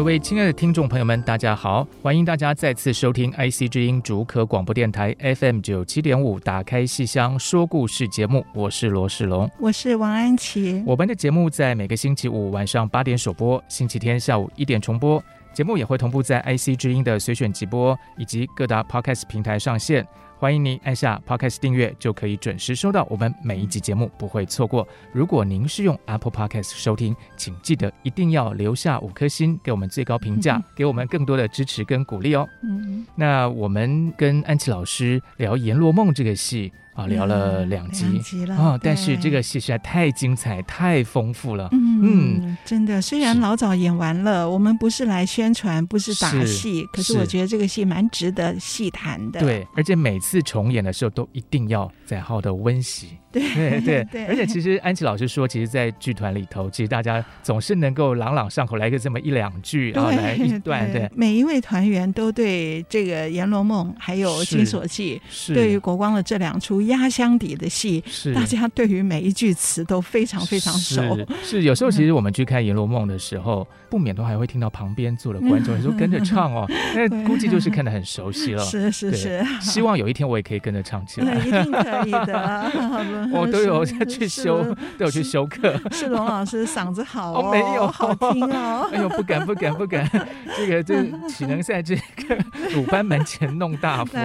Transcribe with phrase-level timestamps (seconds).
[0.00, 1.86] 各位亲爱的听众朋友们，大家好！
[2.02, 10.82] 欢迎大家再次收听 IC 之音竹科广播电台 FM 九七点五《打开戏箱说故事》节目，我是罗世龙，我是王安琪。
[10.86, 15.22] 我们的节目在每个星期五晚上八点首播，星期天下午一点重播。
[15.52, 20.06] 节目也会同步在 IC 之音的随选直播以及各大 Podcast 平台上线。
[20.40, 24.88] 欢迎您按下 Podcast 订阅，就可以准时收到我们每一集节目，不会错过。
[25.12, 32.48] 如果您是用 Apple Podcast 收听，请记得一定要留下五颗星，给我们最高评价， 给我们更多的支持跟鼓励哦。
[32.62, 36.72] 嗯，那我们跟安琪老师聊《阎罗梦》这个戏。
[36.94, 38.78] 啊，聊了两集，两集了啊！
[38.82, 41.68] 但是这个戏实在太精彩、太丰富了。
[41.72, 49.40] 嗯，嗯真的，虽然老早演完了，我们不是来宣传，不是打戏，可是我觉得这个戏蛮值得细谈的。
[49.40, 53.16] 对，而且每次重演的时候都一定要再好的温习。
[53.32, 60.90] 对对 对，对 而且其实安琪老师说，其实，在剧团里头，其实大家总是能够朗朗上口，来个这么一两句，然后来一 段。
[60.92, 65.20] 对，每一位团员都对这个《阎罗梦》还有《金锁记》，
[65.54, 71.16] 对于国光的这两出压箱底的戏，是大家对于每一句词都非常非常熟。
[71.42, 78.64] 是，是有时候其实我们去看《阎罗梦》的时候，不免都还会听到旁边坐的观众说跟着唱哦，那估计就是看得很熟悉了。
[78.64, 81.34] 是是是，希望有一天我也可以跟着唱起来。
[81.40, 83.19] 一定可以的。
[83.32, 84.62] 我都有去修，
[84.98, 85.78] 都有去修课。
[85.92, 88.88] 是龙老师嗓子好哦，没有好听哦。
[88.92, 90.08] 哎呦，不敢不敢不敢，
[90.56, 92.38] 这个这岂能在这个
[92.74, 94.18] 鲁班门前弄大佛？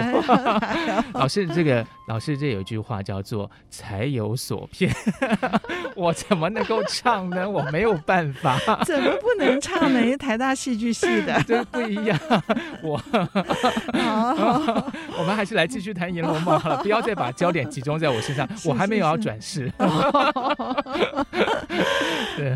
[1.12, 4.94] 老师，这个老师这有一句话叫做“才有所骗”，
[5.94, 7.48] 我怎么能够唱呢？
[7.48, 8.58] 我没有办法。
[8.84, 10.16] 怎么不能唱呢？
[10.16, 12.18] 台大戏剧系的，这不一样。
[12.82, 13.00] 我，
[15.18, 18.48] 我们还是来继续谈《阎罗梦》好了，不要再把焦点集中在我身上。
[18.64, 19.72] 我还没有要转世。
[22.36, 22.54] 对，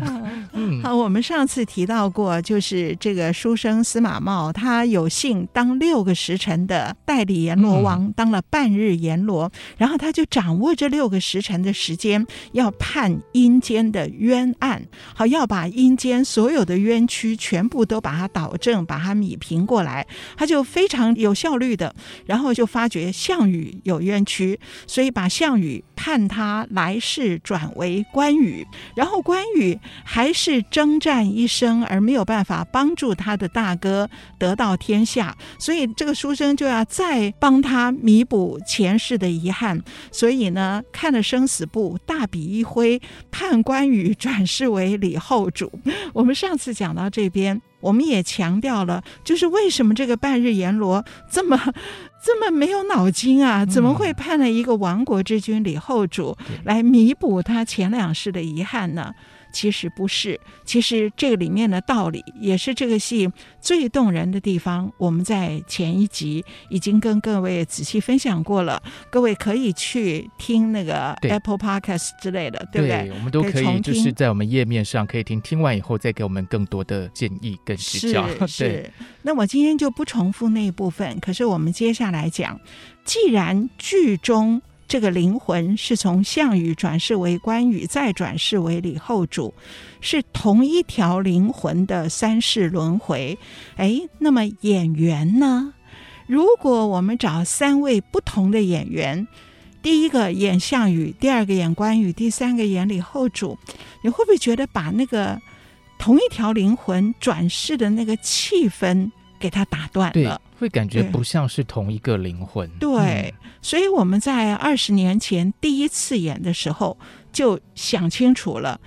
[0.53, 14.83] 嗯，好，我们上次提到过，就是这个书生司马茂，他有幸当六个时辰的代理阎罗王，嗯、当了半日阎罗，然后他就掌握这六个时辰的时间，要判阴间的冤案，
[15.15, 20.05] 好，要把阴间所有的冤屈全部都把它导正，把它弭平过来，
[20.37, 25.83] 他就非常有效率的，然后就发觉项羽有冤屈，所以把项羽。
[26.03, 28.65] 判他来世转为关羽，
[28.95, 39.81] 然后关羽还是征战一生而没有办法帮助他的大哥得到天下，所以这个书生就要再帮他弥补前世的遗憾。
[40.11, 45.71] 所以呢，看了生死簿，大笔一挥，判关羽转世为李后主。
[46.13, 51.73] 我们上次讲到这边，我们也强调了，就是为什么这个半日阎罗这么。
[52.23, 53.65] 这么没有脑筋啊！
[53.65, 59.15] 怎么会判了一个亡国之君李后主来弥补他前两世的遗憾呢？
[59.51, 63.29] 其实不是，其实这个里面的道理也是这个戏
[63.59, 64.91] 最动人的地方。
[64.97, 73.09] 我们在前一集已经跟各位仔细分享过了，各位可以去听那个 Apple Podcast 之类的，对，对不对？
[73.09, 78.27] 对，我们都可以，就是在我们页面上可以听，听完以后再给我们更多的建议跟指教。
[78.47, 78.91] 是， 是。
[79.21, 82.59] 那我今天就不重复那一部分，可是我们接下来讲，
[83.05, 84.61] 既然剧中。
[84.91, 89.53] 这个灵魂是从项羽转世为关羽，再转世为李后主，
[90.01, 93.39] 是同一条灵魂的三世轮回。
[93.77, 95.73] 哎，那么演员呢？
[96.27, 99.25] 如果我们找三位不同的演员，
[99.81, 103.57] 第一个演项羽，第二个演关羽，第三个演李后主，
[104.03, 105.41] 你会不会觉得把那个
[105.97, 109.09] 同一条灵魂转世的那个气氛
[109.41, 110.39] 给他打断了？
[110.59, 112.69] 会感觉不像是同一个灵魂。
[112.79, 116.95] 对，对嗯、所以我们在二十年前第一次演的时候
[117.33, 118.79] 就想清楚了，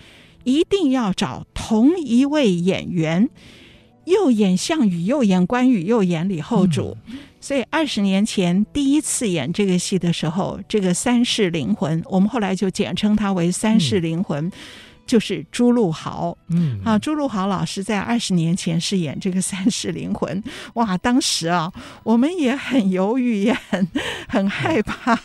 [0.45, 3.29] 一定要找同一位演员，
[4.05, 6.97] 又演项羽，又演关羽，又演李后主。
[7.07, 14.47] 嗯、所以二十年前第一次演这个戏的时候，这个三世灵魂，我们后来就简称它为三世灵魂。
[14.47, 14.53] 嗯
[15.07, 16.37] 就是朱露豪。
[16.49, 20.43] 嗯啊，朱露豪老师在二十年前饰演这个 三世灵魂，
[20.75, 21.73] 哇，当时啊，
[22.03, 23.89] 我们也很犹豫，也很
[24.29, 25.19] 很害怕，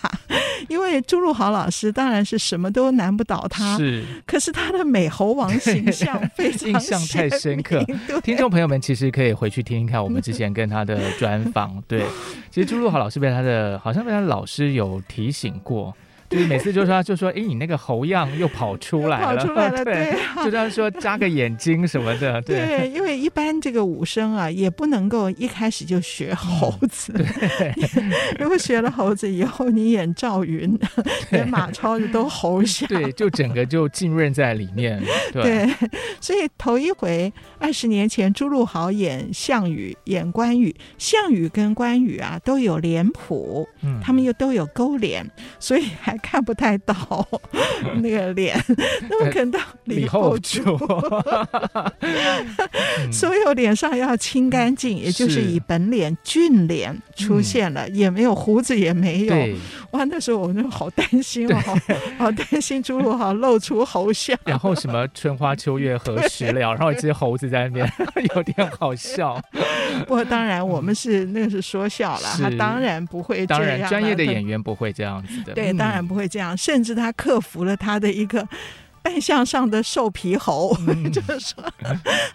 [0.67, 7.83] 因为朱露豪老师当然是什么都难不倒他，是，可是他的美猴王形象非常 印象太深刻。
[8.23, 12.05] 听众朋友们其实可以回去听一看我们之前跟他的专访，对，
[12.49, 15.95] 其实朱露豪老师被他的好像被他的老师有提醒过。
[16.29, 27.73] 就是每次就说就说，哎，你那个猴样又跑出来了，跑出来了， 对，对就这样说扎个眼睛什么的， 对，对，因为一般这个武生啊，也不能够一开始就学猴子， 对，
[28.39, 30.77] 如果学了猴子以后，你演赵云、
[31.31, 35.01] 演马超就都猴像，对，就整个就浸润在里面，
[35.33, 35.89] 对，对，
[36.21, 45.27] 所以头一回二十年前朱露豪演项羽，演关羽，项羽跟关羽啊都有脸谱，嗯，他们又都有勾脸，
[45.59, 46.18] 所以还。
[46.19, 46.95] 看不太到
[48.01, 48.61] 那个脸，
[49.09, 50.61] 那么可能到李后主，
[53.11, 59.35] 所有脸上要清干净，也就是以本脸俊脸出现了，也没有胡子，也没有。
[59.91, 61.59] 哇，那时候我就好担心哦，
[62.17, 64.37] 好担心朱陆豪露出猴相。
[64.45, 66.59] 然后什么春花秋月何时了？
[66.59, 67.93] 然后一只猴子在那边，
[68.35, 69.41] 有点好笑。
[69.99, 73.61] 不过当然我们是那个是说笑了，他当然不会这样。
[73.61, 75.53] 当然专业的演员不会这样子的。
[75.53, 75.99] 对，当然。
[76.09, 78.45] 不会这样，甚至他克服了他的一个
[79.01, 81.63] 扮相上的瘦皮猴，嗯、 就是说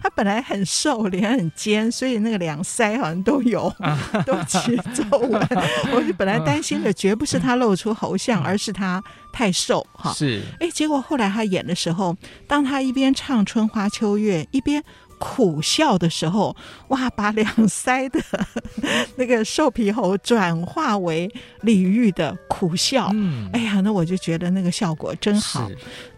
[0.01, 5.47] 他本来很瘦，脸很尖，所以那个两腮好像都有，啊、 都起皱纹。
[5.93, 10.11] 我就本来担心的绝不是他露出猴相，而是他太瘦哈。
[10.13, 12.15] 是，哎，结果后来他演的时候，
[12.47, 14.83] 当他一边唱春花秋月，一边。
[15.19, 16.55] 苦笑的时候，
[16.89, 18.19] 哇，把两腮的
[19.17, 21.31] 那个瘦皮猴转化为
[21.61, 23.09] 李煜的苦笑。
[23.13, 25.69] 嗯，哎呀，那我就觉得那个效果真好。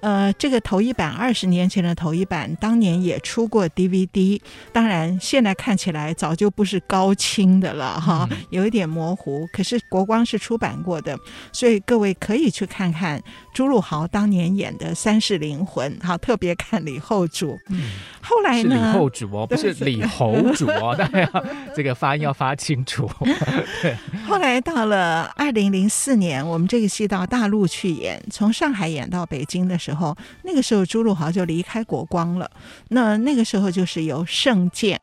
[0.08, 4.40] 呃，这个头一版二十年前的头一版，当年也出过 DVD，
[4.72, 9.46] 当然现在看起来早就不是高清的了哈，有一点模糊。
[9.52, 11.20] 可是国光是出版过的，
[11.52, 13.22] 所以各位可以去看看
[13.54, 17.60] 朱陆豪当年演的《三世灵魂》，好，特别看李后主。
[17.68, 18.94] 嗯，后来呢？
[18.94, 21.30] 李后主哦，不是李侯主哦，大家
[21.76, 23.12] 这个发音要发清楚。
[23.84, 23.94] 对，
[24.26, 29.97] 后来到了二零零四年，我们这个戏到大陆去演，从上海演到北京的时候，
[30.44, 32.50] 那个时候朱陆豪就离开国光了。
[32.90, 35.00] 那那个时候就是由盛鉴。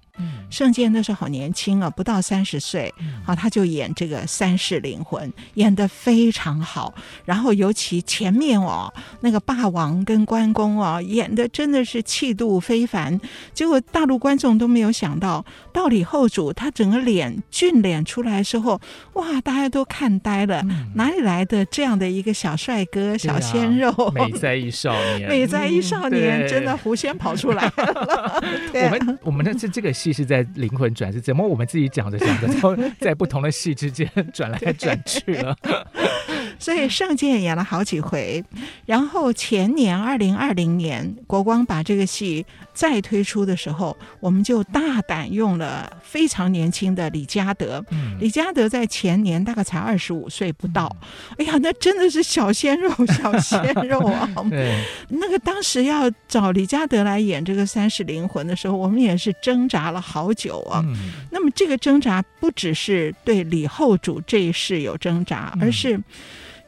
[0.55, 6.95] 盛剑那时候好年轻啊，不到三十岁，好，他就演这个三世灵魂，演得非常好。
[7.25, 13.21] 然后尤其前面哦，那个霸王跟关公哦，演的真的是气度非凡。
[13.53, 18.81] 结果大陆观众都没有想到，到李后主他整个脸俊脸出来的时候，
[19.15, 20.63] 哇，大家都看呆了，
[20.95, 23.93] 哪里来的这样的一个小帅哥、小鲜肉？
[24.15, 28.41] 美在一少年， 美在一少年，真的狐仙跑出来了。
[28.85, 29.93] 我们我们的这这个。
[29.95, 35.57] 戏是在灵魂转世，怎么我们自己讲着讲着，都在不同的戏之间转来转去了？
[36.59, 38.45] 所以圣剑演了好几回，
[38.87, 47.83] 然后前年二零二零年国光把这个戏再推出的时候，我们就大胆用了非常年轻的李嘉德。
[47.91, 54.29] 嗯、李嘉德在前年大概才二十五岁不到，嗯、哎呀，那真的是小鲜肉，小鲜肉啊！
[55.09, 60.83] 那个当时要找李嘉德来演这个《三世灵魂》的时候，我们也是挣扎了好久啊。
[60.85, 66.01] 嗯、那么这个挣扎不只是对李后主这一世有挣扎，而是。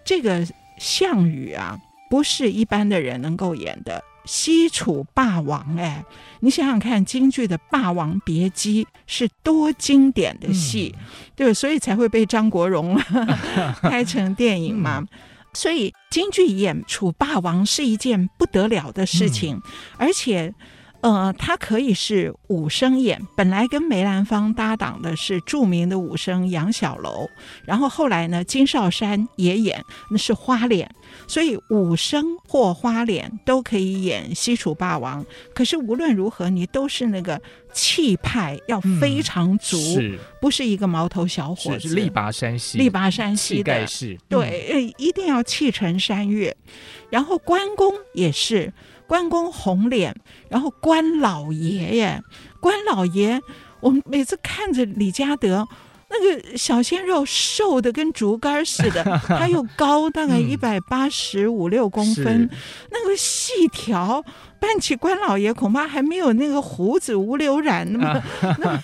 [0.04, 0.46] 这个
[0.78, 1.76] 项羽啊，
[2.08, 4.00] 不是一般的人能够演的。
[4.26, 6.04] 西楚霸王，哎，
[6.40, 11.04] 你想想看，京剧的《霸王别姬》是多经典的戏，嗯、
[11.36, 13.00] 对，所以才会被张国荣
[13.80, 14.98] 拍成电影嘛。
[14.98, 15.08] 嗯、
[15.54, 19.62] 所以京剧演楚霸王是一件不得了的事情，嗯、
[19.96, 20.52] 而且。
[21.02, 27.28] 呃，他可以是武生演，本来跟梅兰芳搭档的是著名的武生杨小楼，
[27.64, 30.90] 然后后来呢，金少山也演，那是花脸，
[31.26, 35.24] 所以武生或花脸都可以演西楚霸王。
[35.54, 37.40] 可是无论如何，你都是那个
[37.72, 41.88] 气派要非常足，嗯、是不是一个毛头小伙子？
[41.88, 43.86] 是力拔山兮，力拔山兮的，
[44.28, 46.56] 对，嗯、一定要气沉山岳。
[47.10, 48.72] 然后关公也是。
[49.08, 50.12] 关公红脸，
[50.48, 52.20] 然后关老爷爷，
[52.58, 53.40] 关老爷，
[53.78, 55.64] 我们每次看着李嘉德
[56.08, 62.50] 那个小鲜肉，瘦的跟竹竿似的，他又高，大概一百八十五六公分，嗯、
[62.90, 64.24] 那个细条
[64.60, 68.22] 扮起关老爷，恐怕还没有那个胡子吴柳染那么，
[68.58, 68.82] 那么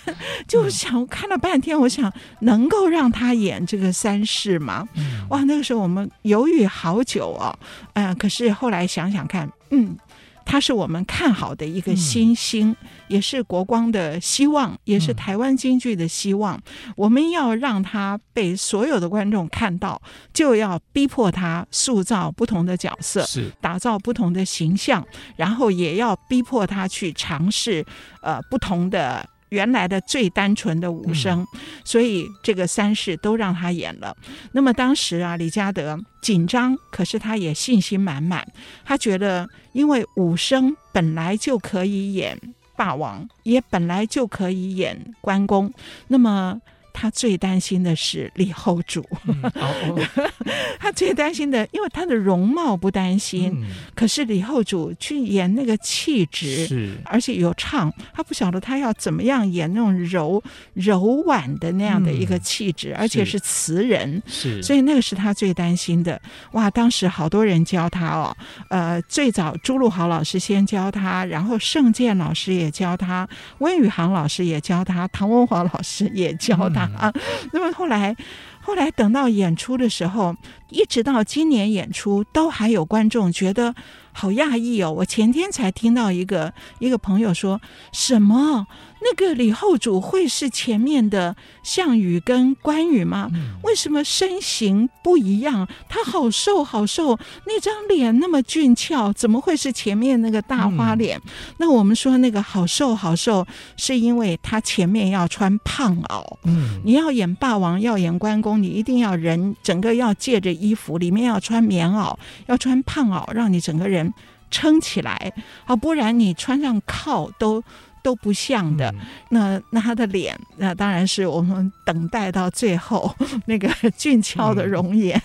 [0.48, 4.88] 就想看了半天，我想能够让他演这个三世吗？
[5.30, 7.56] 哇，那个时候我们犹豫好久哦，
[7.94, 9.96] 嗯、呃，可是后来想想看，嗯。
[10.44, 12.76] 他是我们看好的一个新星，嗯、
[13.08, 16.56] 也是国光的希望，也是台湾京剧的希望。
[16.56, 20.00] 嗯、我们要让他被所有的观众看到，
[20.32, 25.06] 就要逼迫他塑造不同的角色，是打造不同的形象，
[25.36, 27.84] 然后也要逼迫他去尝试
[28.22, 29.28] 呃不同的。
[29.52, 34.16] 原来的最单纯的武生，嗯、所以这个三世都让他演了。
[34.52, 38.46] 那么当时啊，李嘉德紧张，可是他也信心满满。
[38.82, 42.38] 他觉得，因为武生本来就可以演
[42.76, 45.70] 霸王，也本来就可以演关公，
[46.08, 46.58] 那么。
[46.92, 49.98] 他最担心的是李后主，嗯哦、
[50.80, 56.96] 他最担心的，因为他的容貌不担心，嗯、可是李后主去演那个气质，是。
[57.04, 63.42] 而且有唱，他不晓得他要怎么样演那种柔柔婉的那样的一个气质，嗯、而且是。
[63.42, 66.18] 词人，是，所以那个是他最担心的。
[66.52, 68.34] 哇，当时好多人教他哦，
[68.68, 76.81] 呃，最早朱露豪老师先教他，然后盛鉴老师也教他，温宇航老师也教他，唐文华老师也教他。
[76.98, 77.12] 啊，
[77.52, 78.16] 那么后来，
[78.60, 80.34] 后来等到演出的时候，
[80.70, 83.74] 一直到今年演出，都还有观众觉得
[84.12, 84.92] 好讶异哦。
[84.92, 87.60] 我前天才听到一个一个朋友说
[87.92, 88.66] 什么。
[89.04, 93.28] 那个李后主会是前面的项羽跟关羽吗？
[93.64, 95.68] 为什么身形不一样？
[95.88, 101.18] 他好瘦好瘦，那张脸那么俊俏，怎么会是前面那个大花脸？
[101.18, 103.44] 嗯、那我们说那个好瘦好瘦，
[103.76, 106.24] 是因为他前面要穿胖袄。
[106.44, 112.16] 嗯，你要演霸王，要演关公，你一定要人整个要借着衣服，里面要穿棉袄，
[112.46, 114.01] 要穿胖袄，让你整个人
[114.50, 115.32] 撑起来。
[115.66, 117.62] 啊，不然你穿上靠都。
[118.04, 118.92] 都不像的，
[119.28, 123.14] 那那他的脸，那当然是我们等待到最后
[123.46, 125.22] 那个俊俏的容颜，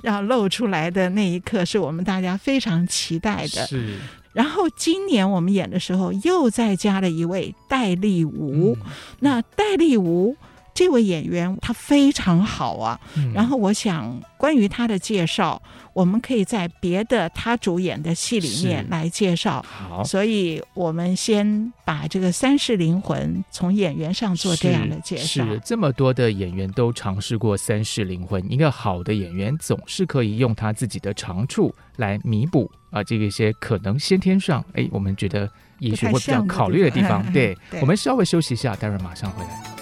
[0.00, 3.66] 然后 露出来的那一刻，是我们大家非常期待的。
[3.66, 3.98] 是，
[4.32, 8.86] 然后今年我们演的时候，又再加了一位戴立吴，嗯、
[9.18, 10.36] 那戴立吾。
[10.74, 15.60] 这位演员他非常好啊，嗯、然后我想关于他的介绍，
[15.92, 19.64] 我们可以在别的他主演的戏里面来介绍。
[19.68, 25.44] 好，所以我们先把这个《三世灵魂》从演员上做这样的介绍。
[25.44, 35.50] 是，是这么多的演员都尝试过《三世灵魂》，一个好的演员总是可以用他自己的长处来弥补啊，这个一些可能先天上哎，我们觉得
[35.80, 37.22] 也许会比较考虑的地方。
[37.32, 39.79] 对， 对，我们稍微休息一下，待会儿马上回来。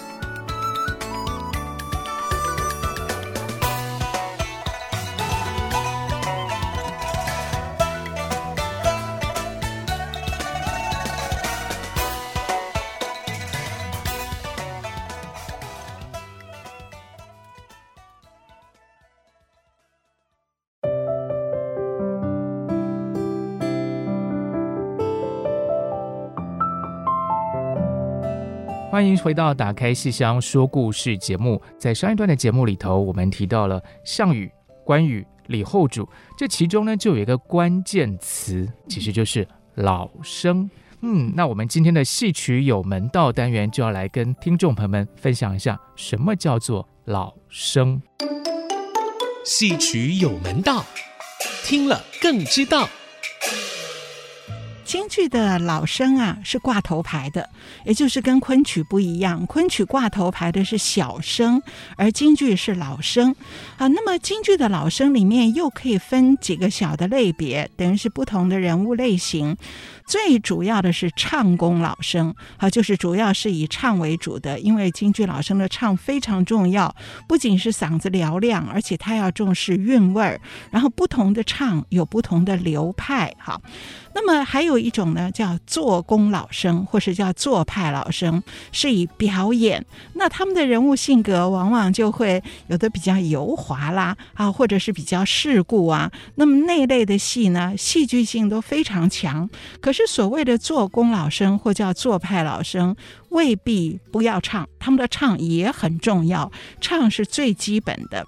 [28.99, 31.61] 欢迎回到《打开戏箱说故事》节目。
[31.77, 34.51] 在上一段的节目里头，我们提到了项羽、
[34.83, 36.05] 关羽、李后主，
[36.37, 40.69] 这其中呢就有一个关键词，其实就是老生。
[40.99, 48.01] 嗯，那我们今天的戏曲有门道单元就要来跟听众朋友们分享一下，什么叫做老生。
[49.45, 50.83] 戏曲有门道，
[51.63, 52.85] 听了更知道。
[54.89, 57.47] 京剧的老生啊，是挂头牌的，
[57.85, 59.45] 也就是跟昆曲不一样。
[59.45, 61.61] 昆曲挂头牌的是小生，
[61.95, 63.35] 而京剧是老生
[63.77, 63.85] 啊。
[63.85, 69.55] 那么京剧的老生里面又可以分几个小的类别，等于是不同的人物类型。
[70.09, 76.95] 最主要的是唱功老生，啊，就是主要是以唱为主的，因为京剧老生的唱非常重要，
[77.27, 80.41] 不仅是嗓子嘹亮，而且他要重视韵味儿。
[80.71, 83.61] 然后不同的唱有不同的流派，哈。
[84.15, 89.85] 那么还有一种呢，叫做功老生，或是叫做派老生，是以表演。
[90.15, 96.11] 那他们的人物性格往往就会有的比较油滑啦，啊，或者是比较世故啊。
[96.33, 99.47] 那么那类的戏呢，戏剧性都非常强，
[99.79, 99.98] 可是。
[99.99, 102.95] 是所谓的做工老生或叫做派老生，
[103.29, 108.25] 未必不要唱，他们的唱也很重要，唱是最基本的。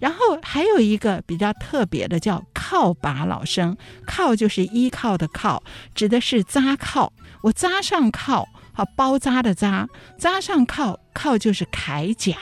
[0.00, 3.74] 然后还有一个比较特别的叫靠把老生，
[4.06, 5.62] 靠就是依靠的靠，
[5.94, 7.10] 指的是扎靠。
[7.40, 9.88] 我扎上靠，好包扎的扎，
[10.18, 12.36] 扎上靠，靠就是铠甲，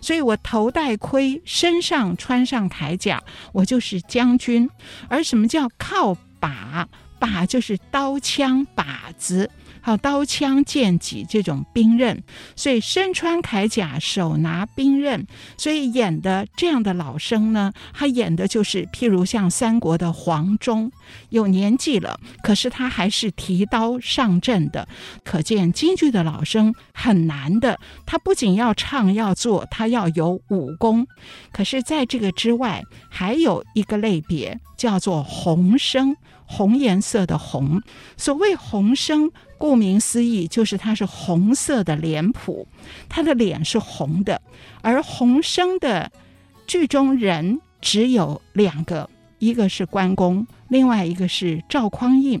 [0.00, 3.22] 所以我头戴盔，身上穿上铠甲，
[3.52, 4.70] 我就是将军。
[5.08, 6.88] 而什么叫靠把？
[7.20, 9.48] 把就是刀枪把子。
[9.82, 12.22] 好，刀枪剑戟这种兵刃，
[12.54, 20.92] 所以身穿铠甲，手拿兵刃，所以演的这样的老生呢，他演的就是譬如像三国的黄忠，
[21.30, 24.86] 有年纪了，可是他还是提刀上阵的，
[25.24, 27.80] 可见京剧的老生很难的。
[28.04, 31.06] 他不仅要唱要做，他要有武功。
[31.52, 36.14] 可是在这个之外，还有一个类别叫做红生，
[36.50, 37.80] 红颜色的红。
[38.16, 39.30] 所谓红生。
[39.60, 42.66] 顾名思义，就是它是红色的脸谱，
[43.10, 44.40] 他的脸是红的，
[44.80, 46.10] 而红生的
[46.66, 52.40] 剧中人只有两个，一个是关公，另外一个是赵匡胤。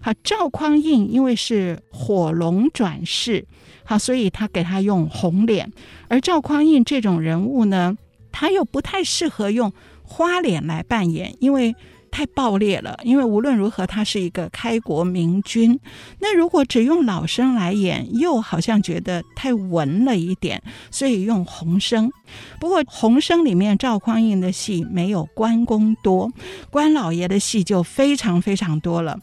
[0.00, 3.46] 好，赵匡胤因为是火龙转世，
[3.84, 5.72] 好，所以他给他用红脸，
[6.08, 7.96] 而赵匡胤这种人物呢，
[8.32, 9.72] 他又不太适合用
[10.02, 11.76] 花脸来扮演，因为。
[12.10, 15.78] 太暴烈了，因为无论如何，他是一个开国明君。
[16.20, 22.10] 那如果只用老生来演，又好像觉得太文了一点，所以用红生。
[22.58, 26.32] 不过红生里面赵匡胤的戏没有关公多，
[26.70, 29.18] 关老爷的戏就非常非常多了。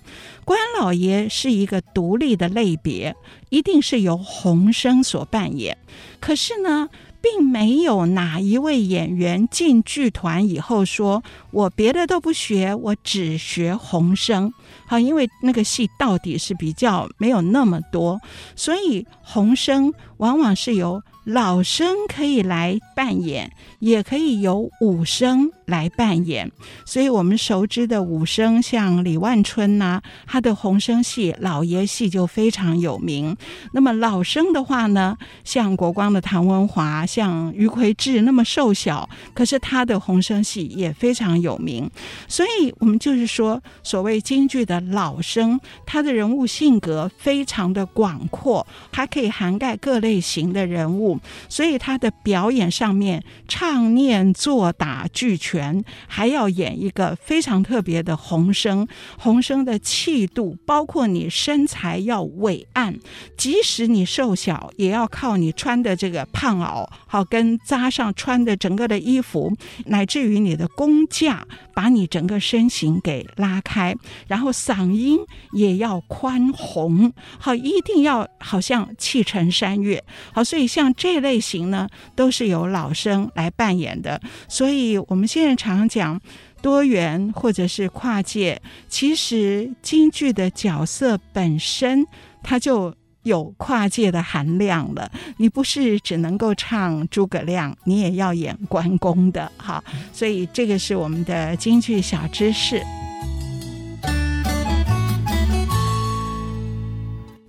[0.45, 3.15] 关老爷是一个独立的类别，
[3.49, 5.77] 一定是由红生所扮演。
[6.19, 6.89] 可是呢，
[7.23, 14.53] 并没有哪一位演员进剧团以后说：“我别的都不学，我只学红声。”
[14.85, 18.19] 好，因为那个戏到底是比较没有那么多，
[18.57, 21.01] 所以红声往往是由。
[21.25, 23.49] 老生可以来扮演，
[23.79, 26.51] 也可以由武生来扮演。
[26.85, 33.37] 所以，我们熟知的武生，像李万春呐、他的红生戏、老爷戏就非常有名。
[33.71, 35.15] 那么老生的话呢，
[35.45, 41.89] 像国光的唐文华，像于魁智那么瘦小，可是他的红生戏也非常有名。
[42.27, 51.12] 所以，我们就是说，所谓京剧的老生，他的人物性格非常的广阔，还可以涵盖各类型的人物。
[51.49, 58.87] 所以他的表演上面唱念做打俱全，还要演一个非常特别的红生。
[59.17, 62.99] 红生的气度，包括你身材要伟岸，
[63.37, 69.53] 即使你瘦小，也要靠你穿的这个胖袄，好跟扎上穿的整个的衣服，
[69.85, 73.95] 乃至于你的工架，把你整个身形给拉开，
[74.27, 75.19] 然后嗓音
[75.53, 80.93] 也要宽宏，好，一定要好像气沉山岳，好，所以像。
[81.03, 86.17] 这类型呢，都是由老生来扮演的，所以我们现在常讲
[86.61, 92.07] 多元或者是跨界，其实京剧的角色本身
[92.41, 95.11] 它就有跨界的含量了。
[95.35, 102.81] 你不是只能够唱诸葛亮，你也要演关公的，好，所以这个是我们的京剧小知识。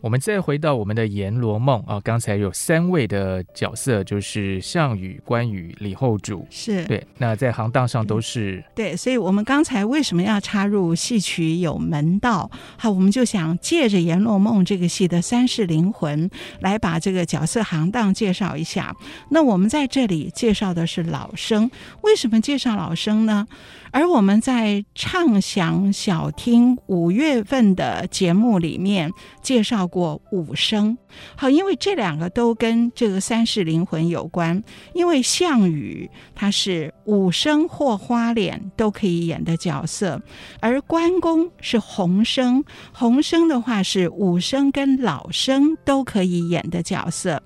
[0.04, 7.02] 我们再回到我们的《阎罗梦》啊，刚才有三位的角色，就是项羽、关羽、李后主，是对。
[7.16, 12.50] 那在行当上都是对，所以我们刚才为什么要插入戏曲有门道？
[12.76, 16.28] 好，我们就想借着《阎罗梦》这个戏的三世灵魂，
[16.60, 18.94] 来把这个角色行当介绍一下。
[19.30, 21.70] 那我们在这里介绍的是老生，
[22.02, 23.46] 为什么介绍老生呢？
[23.90, 29.08] 而我们在畅想小厅五月份的节目里面
[29.40, 30.98] 介绍过武生，
[31.36, 34.60] 好，因为这两个都跟这个三世灵魂有关。
[34.92, 40.20] 因为项羽他是武生或花脸都可以演的角色，
[40.58, 47.40] 而关公是红生，红生的话是武生跟老生都可以演的角色，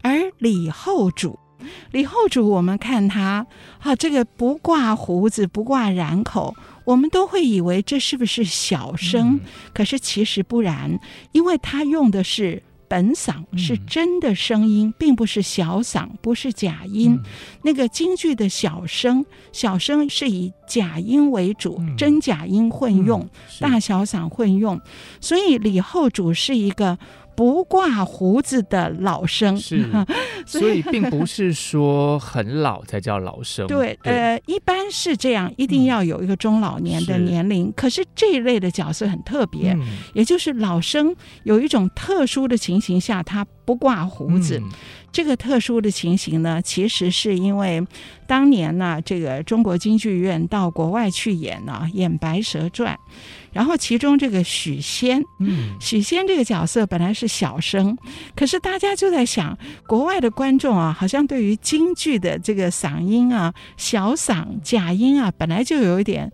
[0.00, 1.38] 而李后主。
[1.90, 3.46] 李后主，我们看他，
[3.80, 9.34] 啊，这个不挂胡子，不挂髯口，我们都会以为这是不是小声？
[9.34, 9.40] 嗯、
[9.72, 10.98] 可是其实不然，
[11.32, 17.12] 因为他用的是本嗓，是真的声音，嗯、并不是小嗓，不是假音。
[17.12, 17.22] 嗯、
[17.62, 24.80] 那个京剧的小声，小声是以假音为主，嗯、真假音混用，嗯、大小嗓混用，
[25.20, 26.98] 所以李后主是一个。
[27.40, 29.88] 不挂胡子的老生是，
[30.44, 33.64] 所以并不是说很老才叫老生。
[33.66, 37.68] 对，对呃，一般是这样，一定要有一个中老年的年龄。
[37.68, 39.80] 嗯、可是这一类的角色很特别，嗯、
[40.12, 44.58] 也就是老生有一种特殊的情形下，他不挂胡子。
[44.62, 44.68] 嗯
[45.12, 47.84] 这个特殊的情形呢，其实是因为
[48.28, 52.94] 当年呢，这个中国京剧院到国外去演呢，演《白蛇传》，
[53.52, 57.96] 然后其中这个许仙，嗯，许仙这个角色本来是小生，
[58.36, 66.32] 可是大家就在想，国外的观众啊，好像对于京剧的这个嗓音啊，小嗓假音啊，本来就有一点。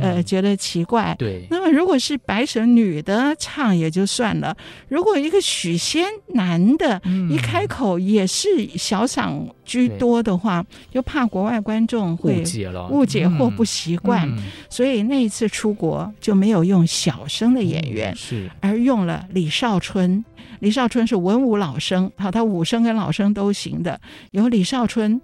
[0.00, 1.14] 呃觉得奇怪。
[1.18, 1.46] 对。
[1.50, 4.56] 那么如果是白蛇女的唱也就算了，
[4.88, 14.28] 如果一个许仙男的，一开口也是小嗓居多的话，又怕国外观众会误解了，误解或不习惯，
[14.68, 20.24] 所以那一次出国就没有用小生的演员，是而用了李少春。
[20.60, 24.00] 李少春是文武老生，好，他武生跟老生都行的。
[24.30, 25.20] 由李少春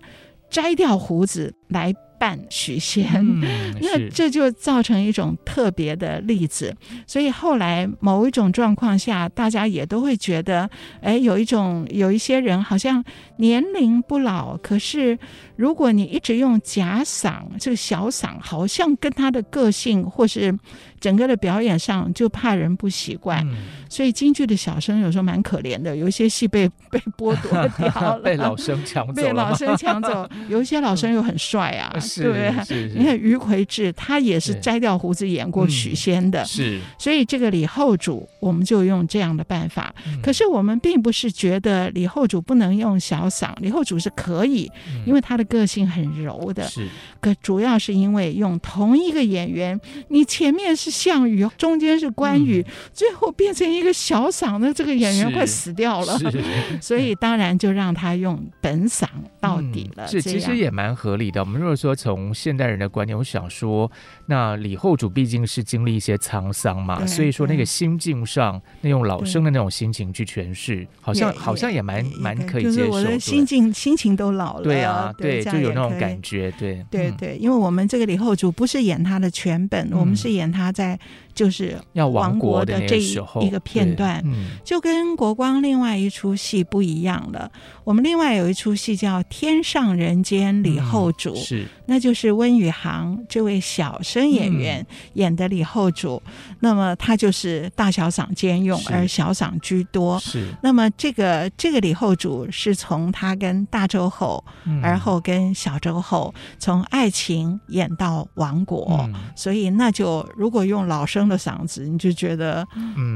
[0.50, 6.72] 摘掉胡子来扮许仙，嗯、 那这就造成一种特别的例子。
[7.04, 13.02] 所以后来某一种状况下，大家也都会觉得，哎，有一种有一些人好像
[13.38, 15.18] 年龄不老，可是
[15.56, 20.56] 如果你一直用假嗓，这个小嗓，好像跟他的个性或是。
[21.02, 23.56] 整个的表演上就怕人不习惯，嗯、
[23.90, 30.30] 所以京剧的小生有时候蛮可怜的，有一些戏被被剥夺掉了，被老生抢走，被老生抢走。
[30.48, 32.88] 有一些老生又很帅啊，是对不对？
[32.94, 36.80] 你看于魁智，他也是摘掉胡子演过许仙的，嗯、是。
[37.00, 39.92] 所以这个李后主，我们就用这样的办法。
[40.06, 46.62] 嗯、可是我们并不是觉得李后主不能用小嗓，李后主是可以，嗯、因为他的个性很柔的。
[46.68, 46.86] 是。
[47.20, 50.91] 可主要是因为用同一个演员，你前面是。
[50.92, 56.18] 项羽中间是关羽，嗯、最后变成一个小嗓的这个演员快死掉了，
[56.80, 59.04] 所以当然就让他用本嗓
[59.40, 60.06] 到底了。
[60.06, 61.40] 是、嗯，其实也蛮合理的。
[61.40, 63.90] 我们如果说从现代人的观念，我想说，
[64.26, 72.90] 那李后主毕竟是经历一些沧桑嘛，所以说那个心境上，那用老生的那种心情去诠释，好像好像也蛮蛮可以接受。
[72.90, 80.98] 我的心境心情都老了，对啊，对，就有那种感觉，对，对对，因为我们这个李后主不是演他的全本，我们是演他在。
[81.34, 84.22] 就是要亡国的这一一个片段，
[84.64, 87.50] 就跟国光另外一出戏不一样了。
[87.84, 96.22] 我们另外有一出戏叫《天上人间李后主》，是，那就是温宇航这位小生演员演的李后主。
[96.60, 100.18] 那么他就是大小嗓兼用，而小嗓居多。
[100.20, 104.44] 是，那么这个这个李后主是从他跟大周后，
[104.82, 112.66] 而后跟小周后从爱情演到亡国，所以那就如果用老生的嗓子，你就觉得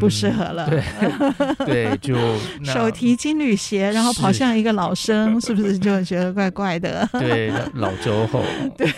[0.01, 0.69] 不适合了。
[0.71, 2.16] 嗯、对， 对，就
[2.64, 7.09] 手提金缕鞋，然后跑向一个老生，是，是不是就觉得怪怪的？
[7.12, 8.42] 对，老周后。
[8.77, 8.88] 对，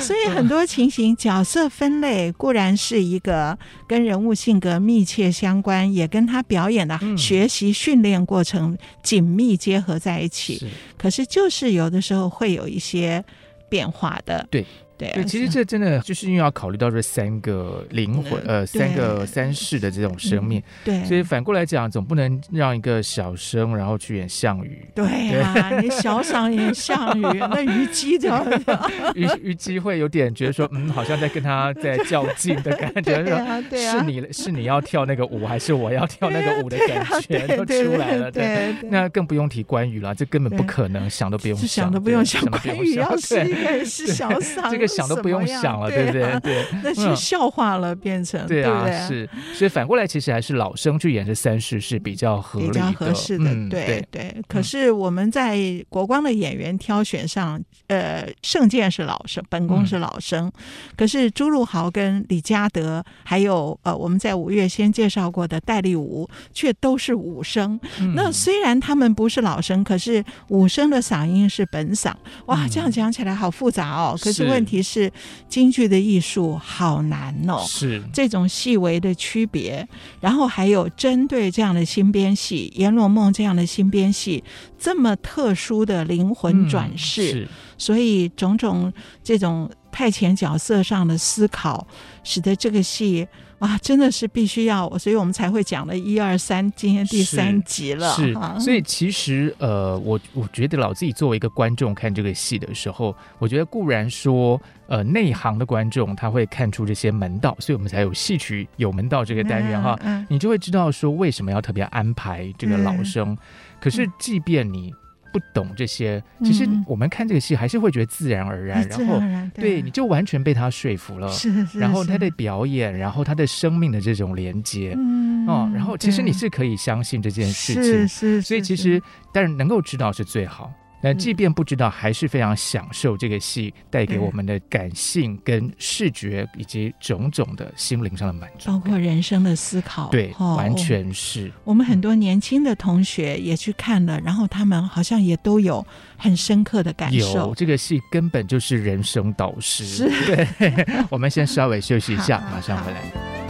[0.00, 3.56] 所以很多情形角色分类固然是一个
[3.86, 10.58] 跟人物性格密切相关，也跟他表演的学习训练过程紧密结合在一起。
[10.58, 13.24] 是可是就是有的时候会有一些
[13.68, 14.46] 变化的。
[14.50, 14.64] 对。
[14.96, 20.62] 对，对，其实这真的就是因为要考虑到这三个灵魂，呃，三个三世的这种生命。
[20.84, 24.86] 对，所以反过来讲，总不能让一个小生然后去演项羽。
[24.94, 25.04] 对
[25.40, 28.28] 啊，你小嗓演项羽，那虞姬就
[29.14, 33.22] 虞虞姬会有点觉得说，嗯，好像在跟他在较劲的感觉。
[33.24, 38.30] 对啊，对啊，是你是你要跳那个舞，还是我要跳那个舞的感觉都出来了。
[38.30, 42.44] 对，那更不用提关羽了，这根本不可能，想都不用想，想都不用想。
[42.44, 44.38] 关羽要是一个是小
[44.86, 44.96] 嗓。
[44.96, 46.40] 想都不用想了，对不对？
[46.40, 49.28] 对， 那是笑话了，变成对啊，是。
[49.54, 53.44] 所以反过来，其实还是老生去演这三世是比较合理、比较合适的。
[53.68, 54.34] 对对。
[54.46, 60.50] 可是我们在国光的演员挑选上，呃，圣剑是老生，本宫是老生。
[60.96, 67.78] 可是朱陆豪跟李嘉德，还有呃，我们在五月先介绍过的戴立武，却都是武生。
[68.14, 72.12] 那虽然他们不是老生，可是武生的嗓音是本嗓。
[72.46, 74.16] 哇，这样讲起来好复杂哦。
[74.20, 74.73] 可是问题。
[74.74, 75.12] 其实
[75.48, 79.88] 京剧的艺术好难哦，是这种细微的区别，
[80.20, 84.42] 然后还有针对这样的新编戏《阎罗梦》这样的新编戏，
[84.76, 91.86] 这么特殊的灵魂转世，嗯、所以种种这种派遣角色上的思考，
[92.24, 93.28] 使得这个戏。
[93.58, 98.12] 啊，真的是必须要，所以我们才会讲了一二三，今天第三集了。
[98.14, 113.30] 是，是所以其实呃，我我觉得老自己作为一个观众看这个戏的时候，我觉得固然说呃内行的观众他会看出这些门道，所以我们才有戏曲有门道这个单元哈，嗯嗯、你就会知道说为什么要特别安排这个老生。
[113.30, 113.38] 嗯、
[113.80, 114.92] 可是即便你。
[115.34, 119.20] 不懂这些，其实我们看这个戏还是会觉得自然而然，然后
[119.52, 121.28] 对你就完全被他说服了。
[121.32, 128.42] 是，然后他的表演，然后他的生命的这种连接，嗯，哦，然后其实你是可以相信这件事情，是是。
[128.42, 130.72] 所以其实，但是能够知道是最好。
[131.04, 140.08] 那即便不知道，还是非常享受这个戏带给我们的感性跟视觉以及种种的心灵上的满足，包括人生的思考。
[140.08, 141.52] 对，哦、完全是。
[141.62, 145.86] 我们很多年轻的同学也去看了，然后他们好像也都有
[146.16, 147.48] 很深刻的感受。
[147.48, 149.84] 有这个戏根本就是人生导师。
[149.84, 150.86] 是，对。
[151.10, 153.43] 我们先稍微休息一下， 马上回来。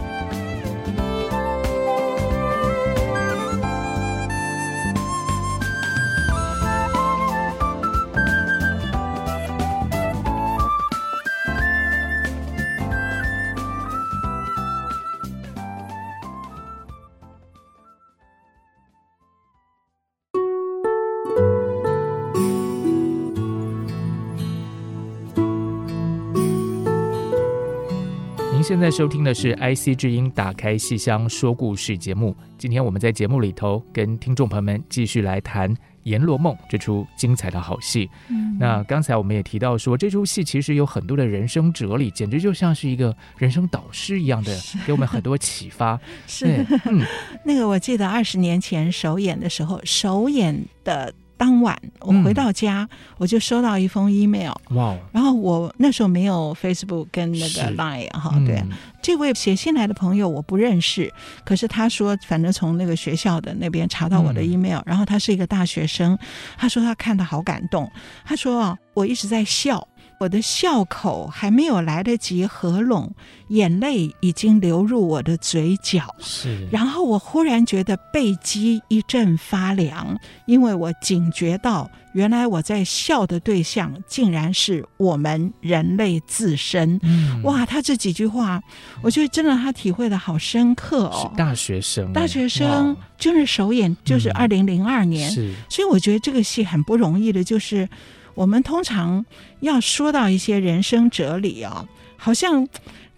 [28.64, 32.34] 现在收听的是 IC 之音打开戏箱说故事节目。
[32.56, 35.70] 今天我们在节目里头跟听众朋友们继续来谈
[36.04, 38.08] 《阎罗梦》这出精彩的好戏。
[38.30, 46.00] 嗯，那刚才我们也提到说，这出戏其实有很多的人生哲理，简直就像是一个人生导师一样的，给我们很多启发。
[46.26, 47.04] 是，嗯，
[47.44, 51.12] 那个我记得二十年前首演的时候，首演的。
[51.36, 54.52] 当晚我回到家，嗯、我就收到一封 email。
[54.70, 54.96] 哇！
[55.12, 58.62] 然后我那时候没有 Facebook 跟那个 Line 哈，嗯、对，
[59.02, 61.12] 这位写信来的朋友我不认识，
[61.44, 66.18] 可是他说，反正从那个学校的那边查到我的 email，、嗯、然后他是一个大学生，
[66.56, 67.90] 他说他看的好感动，
[68.24, 69.86] 他说啊我一直在笑。
[70.18, 73.12] 我的笑口还没有来得及合拢，
[73.48, 76.14] 眼泪已经流入我的嘴角。
[76.18, 86.98] 是，然后我忽然觉得背脊一阵发凉，因为我警觉到，原来我在笑的对象竟然是我们人类自身。
[87.02, 88.62] 嗯，哇，他这几句话，
[89.02, 91.28] 我觉得真的他体会的好深刻哦。
[91.30, 97.88] 是大学生，大学生就是首演就是二零零二年，嗯，是，所以我觉得这个戏很不容易的，就是。
[98.34, 99.24] 我们通常
[99.60, 102.66] 要说到一些人生哲理啊，好像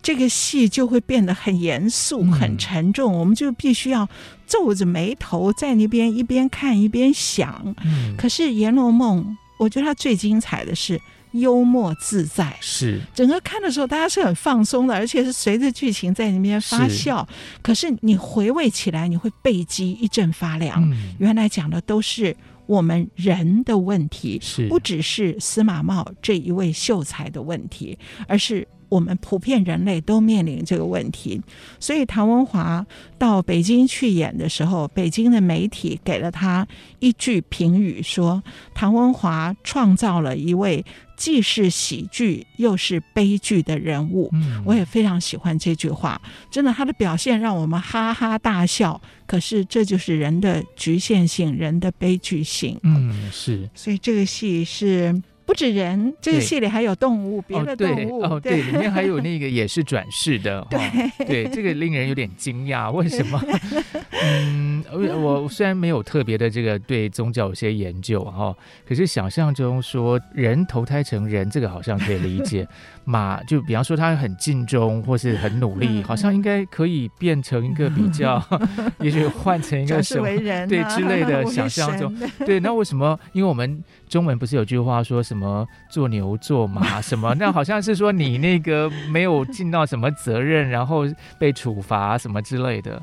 [0.03, 4.09] 这个戏就会变得很严肃、很沉重，嗯、我们就必须要
[4.47, 7.75] 皱着眉头在那边一边看一边想。
[7.85, 9.25] 嗯、可是《阎罗梦》，
[9.59, 11.01] 我觉得它最精彩的是
[11.33, 17.27] 幽默自在，是整个看的时候大家是很放松的，而且是随着剧情在那边发笑。
[17.29, 20.89] 是可是你回味起来，你会背脊一阵发凉。
[20.89, 22.37] 嗯、原来讲的都是。
[22.67, 24.69] 我们人的问题，是。
[24.69, 31.41] 不只是司马茂这一位秀才的问题，而是我们普遍人类都面临这个问题。
[31.81, 32.87] 所以唐文华
[33.19, 36.67] 到北京去演的时候，北京的媒体给了他
[36.99, 38.43] 一句评语，说
[38.75, 40.85] 唐文华创造了一位。
[41.17, 46.21] 既是喜剧又是悲剧的人物，嗯，我也非常喜欢这句话。
[46.51, 49.01] 真的，他的表现让我们哈哈大笑。
[49.27, 52.79] 可是，这就是人的局限性，人的悲剧性。
[52.83, 53.67] 嗯，是。
[53.75, 55.23] 所以这个戏是。
[55.47, 63.41] 不止人，这个戏里还有动物，别的动物哦，对，里面还有那个也是转世的， 对，对，这个令人有点惊讶，为什么？
[64.25, 68.55] 嗯，我虽然没有特别的这个对宗教有些研究哈，
[68.87, 72.67] 可是想象中说人投胎成人，这个好像可以理解。
[73.07, 78.43] 马就比方说他很尽忠或是很努力，好像应该可以变成一个比较，
[79.01, 80.27] 也许换成一个什么
[80.69, 82.15] 对之类的 想象中，
[82.45, 83.19] 对，那为什么？
[83.33, 83.83] 因为我们。
[84.09, 87.35] 中文不是有句话说什么做牛做马什么？
[87.41, 91.05] 那好像是说你那个没有尽到什么责任，然后
[91.41, 93.03] 被处罚什么之类的。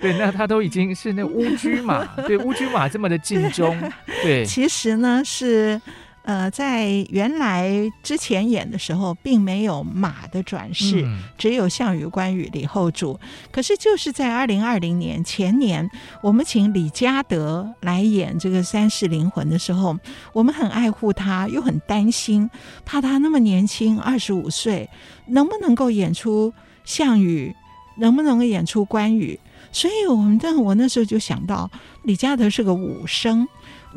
[0.00, 3.78] 对，那他都已经是那乌车马，对乌车马这么的尽忠。
[4.24, 5.80] 对，其实呢是。
[6.26, 7.70] 呃，在原来
[8.02, 13.16] 之前演的时候，并没有马的转世，嗯、只有项羽、关羽、李后主。
[13.52, 15.88] 可是就是在二零二零年前年，
[16.20, 19.96] 我们请李嘉德来演这个三世灵魂的时候，
[20.32, 22.50] 我们很爱护他，又很担心，
[22.84, 24.90] 怕他那么年轻，二十五岁，
[25.28, 26.52] 能不能够演出
[26.84, 27.54] 项羽，
[27.98, 29.38] 能不能够演出关羽？
[29.70, 31.70] 所以我们，但我那时候就想到，
[32.02, 33.46] 李嘉德是个武生。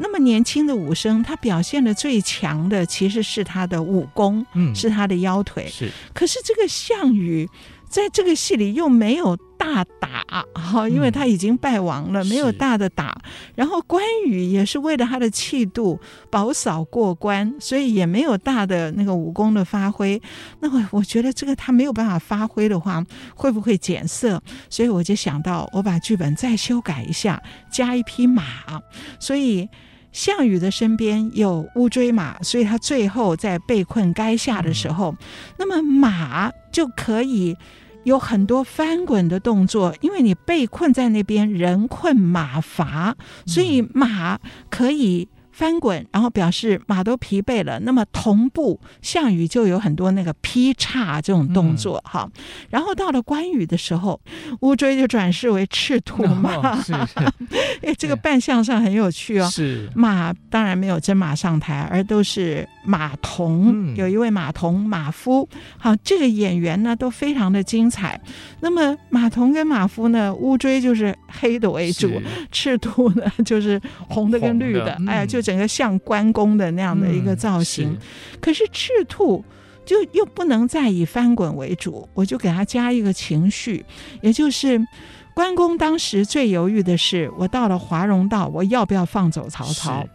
[0.01, 5.67] 那么年轻的武生，他表现的最强的其实是他的武功，嗯，是他的腰腿。
[5.67, 7.47] 是，可是这个项羽
[7.89, 13.19] 在这个戏里又没有大打，哈，因为他已经败亡了，嗯、没有大的打。
[13.55, 20.21] 然后关羽也是为了他的气度保扫过关，所以也没有大的那个武功的发挥。
[20.62, 23.03] 那我我觉得这个他没有办法发挥的话，
[23.35, 24.41] 会不会减色？
[24.69, 28.43] 所以我就想到，我把剧本再修改一下，加一匹马，
[29.19, 29.67] 所以。
[30.12, 35.17] 项羽的身边有乌骓马，所以他最后在被困垓下的时候，嗯、
[35.58, 37.56] 那么马就可以
[38.04, 45.28] 有很多翻滚的动作，因为你被困在那边，人困马乏，所以马可以
[45.60, 47.78] 翻滚，然后表示马都疲惫了。
[47.82, 52.43] 那么同步，项羽就有很多那个劈叉这种动作哈、嗯。
[52.69, 54.17] 然后到了关羽的时候，
[54.62, 56.56] 乌骓就转世为赤兔马。
[56.56, 57.19] 哦、是是，
[57.86, 59.50] 哎，这个扮相上很有趣哦。
[59.50, 65.45] 是马当然没有真马上台，而都是马童、嗯，有一位马童马夫。
[65.78, 68.17] 好，这个演员呢都非常的精彩。
[68.62, 72.10] 那么马童跟马夫呢，乌骓就是黑的为主，
[72.50, 77.89] 赤兔呢就是红的跟绿的，嗯、哎呀，就整个像关公的那样的一个造型。
[77.89, 79.43] 嗯、是可是赤兔
[79.83, 83.83] 就又不能再以翻滚为主，我就给他加一个情绪，
[84.21, 84.79] 也就是
[85.33, 90.05] 关公当时最犹豫的是，我到了华容道，我要不要放走曹操？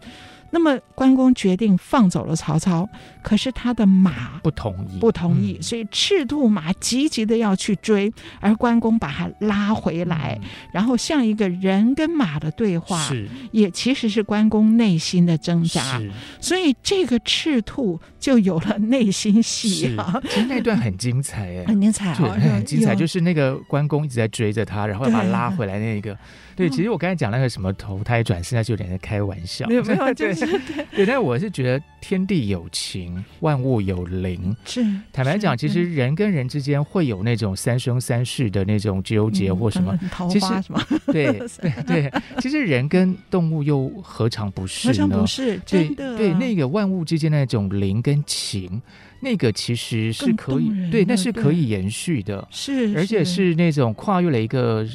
[0.55, 2.87] 那么关公决定放走了曹操，
[3.21, 13.27] 可是他的马不同意，不同意，所以赤兔马急急的要去追，而关公把他拉回来，嗯、然后像一个人跟马的对话，是。
[13.51, 16.01] 也其实是关公内心的挣扎，
[16.39, 20.19] 所以这个赤兔就有了内心戏啊。
[20.27, 26.17] 其实那段很精彩哎， 很精彩，很精彩，就是那个关公一直在追着他，然后把他拉回来那个。
[26.55, 29.67] 对，其实我刚才讲那个什么投胎转世，那就有点在开玩笑。
[29.67, 31.05] 没有，没有， 就是对，对。
[31.05, 34.55] 但我是觉得天地有情，万物有灵。
[34.63, 34.81] 是。
[35.11, 39.95] 坦白讲，其实人跟人之间会有那种三生三世的那种纠结或什么。
[40.09, 40.81] 桃花什么？
[41.11, 42.11] 对对对。
[42.39, 44.93] 其实人跟动物又何尝不是呢？
[44.93, 45.59] 何尝不是？
[45.65, 46.15] 真的。
[46.15, 48.81] 对，那个万物之间的那种灵跟情，
[49.19, 52.47] 那个其实是可以，对，那是可以延续的。
[52.51, 52.95] 是。
[52.97, 54.87] 而且是那种跨越了一个。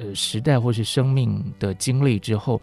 [0.00, 2.62] 呃，时代或是生命的经历之后，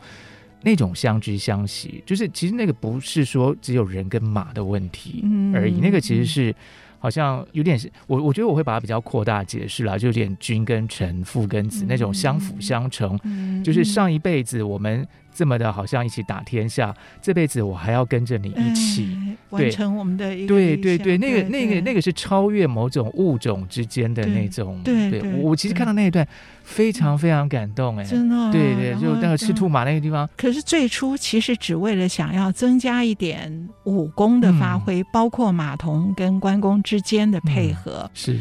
[0.64, 5.22] 那种相知相惜，就是其实那个不是说只有人跟马的问题
[5.54, 6.56] 而已，嗯、那个其实是
[6.98, 15.06] 好像有点是，我我觉得我会把它比较扩大解释啦，就有点君跟臣、父跟子、嗯、那种相辅相成、嗯，就是上一辈子我们。
[15.36, 24.82] 这么的，好像一起打天下，这辈子我还要跟着你一起、哎、完成我们的一个对对对，那个那个那个是超越某种物种之间的那种。
[24.84, 26.26] 对对，对，我其实看到那一段
[26.64, 30.30] 非常非常感动，哎，真的，对对，就那个赤兔马那个地方。
[30.38, 38.40] 可是最初其实只为了想要增加一点武功的发挥，嗯、包括马童跟关公之间的配合、嗯、是。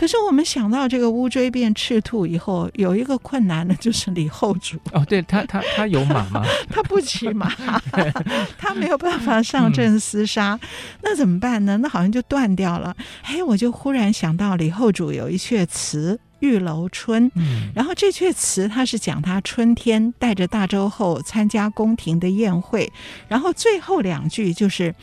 [0.00, 6.42] 可是我们想到这个乌锥变赤兔以后，有一个困难呢就是李后主哦，对他他他有马吗？
[6.72, 7.52] 他不骑马，
[8.56, 10.68] 他没有办法上阵厮杀、嗯，
[11.02, 11.76] 那怎么办呢？
[11.82, 12.96] 那好像就断掉了。
[13.24, 22.90] 哎，我就忽然想到李后主有一阙词《玉楼春》，嗯，然后这阙词他是讲他春天带着大周后参加宫廷的宴会，
[23.28, 24.94] 然后最后两句就是。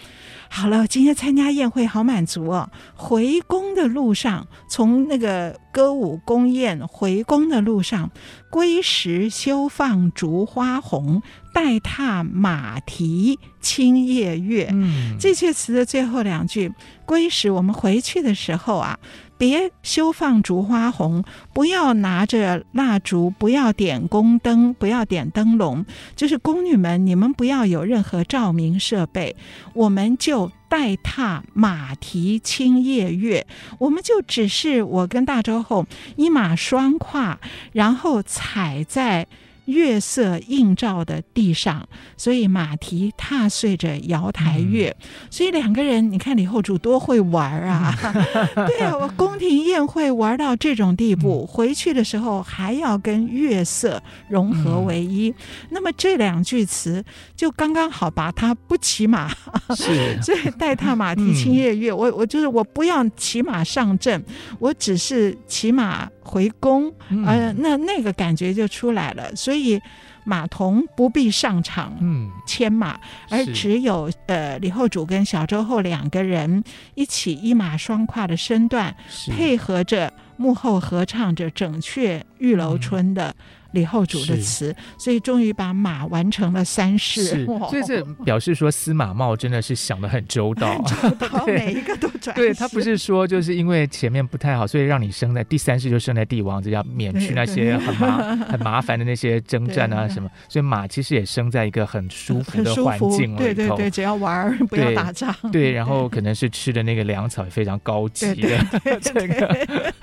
[0.49, 2.69] 好了，今天参加宴会好满足哦。
[2.95, 8.09] 回宫的路上，从那个歌舞宫宴回宫的路上，
[8.49, 11.21] 归时休放烛花红，
[11.53, 14.69] 待踏马蹄清夜月。
[14.71, 16.73] 嗯，这阙词的最后两句，
[17.05, 18.97] 归时我们回去的时候啊。
[19.37, 21.23] 别休放烛花红，
[21.53, 25.85] 不要拿着蜡烛，不要点宫灯，不要点灯笼。
[26.15, 29.35] 就是宫女们，你们不要有任何照明设备，
[29.73, 33.45] 我们就代踏马蹄青夜月。
[33.79, 37.39] 我们就只是我跟大周后一马双跨，
[37.71, 39.27] 然后踩在。
[39.67, 47.93] 月色映照的地上，所以马蹄踏碎着瑶台月，嗯、所以两个人，你看李后主多会玩啊！
[48.67, 55.29] 对啊，我宫廷宴会玩到这种地步，嗯，回去的时候还要跟月色融合为一。
[55.29, 55.35] 嗯、
[55.69, 57.03] 那么这两句词
[57.35, 59.29] 就刚刚好，把他不骑马，
[59.75, 61.91] 是 所以带踏马蹄清夜月。
[61.91, 64.23] 嗯、我我就是我不要骑马上阵，
[64.59, 66.09] 我只是骑马。
[66.27, 66.93] 回宫，
[67.25, 69.33] 呃，那那个感觉就出来了。
[69.35, 69.81] 所以
[70.25, 76.61] 马童不必上场，嗯，牵马，而只有呃李后主跟小周后两个人
[76.95, 78.93] 一起一马双跨的身段，
[79.31, 83.33] 配合着幕后合唱着整阙《玉楼春》的。
[83.77, 87.23] 李后主的词，所以终于把马完成了三世。
[87.23, 92.35] 是，所以这 表示说司马茂真的是想的很周到， 周到 每一个都转。
[92.35, 100.27] 对，他不是说就是因为前面不太好，所以让你生在第三世就生在帝王，这要免去那些很麻很麻烦的那些征战啊什么。
[100.49, 105.35] 所以马其实也生在一一个很舒服的环境里头，对对对，只要玩不要打仗。
[105.51, 105.71] 对，对。
[105.73, 108.57] 然后可能是吃的那个粮草也非常高级的，
[109.01, 109.93] 这个。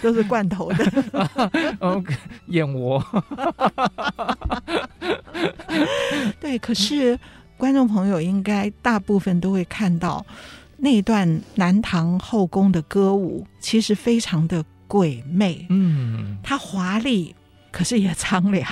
[0.00, 1.50] 都是罐头的。
[1.80, 2.14] OK，
[2.46, 2.93] 燕窝。
[6.40, 7.18] 对，可是
[7.56, 10.24] 观众朋友应该大部分都会看到
[10.76, 15.66] 那段南唐后宫的歌舞，其实非常的鬼魅。
[15.70, 17.34] 嗯，它华丽，
[17.70, 18.66] 可是也苍凉，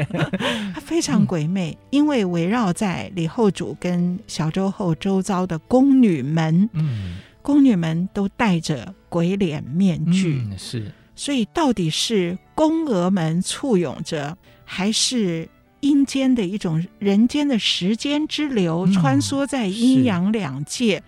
[0.74, 15.48] 它非常鬼魅，嗯、因为围绕在李后主跟小周后周遭的宫女们，嗯，宫女们都戴着鬼脸面具，嗯、是，所以到底是宫娥们簇拥着，还是
[15.80, 21.02] 阴间的一种人间的时间之流，穿梭在阴阳两界，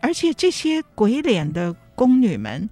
[0.00, 2.68] 而且这些鬼脸的宫女们。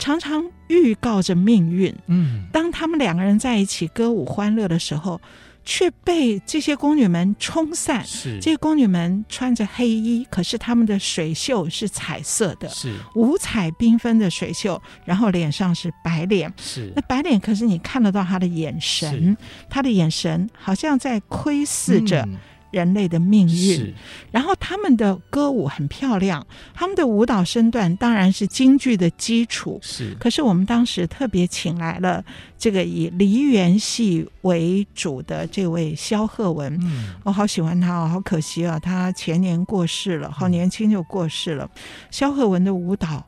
[0.00, 1.92] 常常预告着命运。
[2.06, 5.20] 嗯，当他们两个人在一起歌舞欢乐的时候，
[5.68, 8.02] 却被这些宫女们冲散。
[8.02, 16.50] 是，这些宫女们穿着黑衣，可是她们的水袖是彩色的，是五彩缤纷的水袖，然后脸上是白脸。
[16.56, 19.36] 是，那白脸可是你看得到她的眼神，
[19.68, 22.22] 她的眼神好像在窥视着。
[22.22, 22.38] 嗯
[22.70, 23.94] 人类的命运，
[24.30, 29.78] 然后他们的歌舞很漂亮，他们的舞蹈身段当然是京剧的基础。
[29.82, 32.24] 是，可是我们当时特别请来了
[32.58, 41.70] 这个以梨园戏为主的这位萧鹤文，嗯，我好喜欢他哦，好可惜啊，他前年过世了，好年轻就过世了。
[42.10, 43.26] 萧鹤文的舞蹈。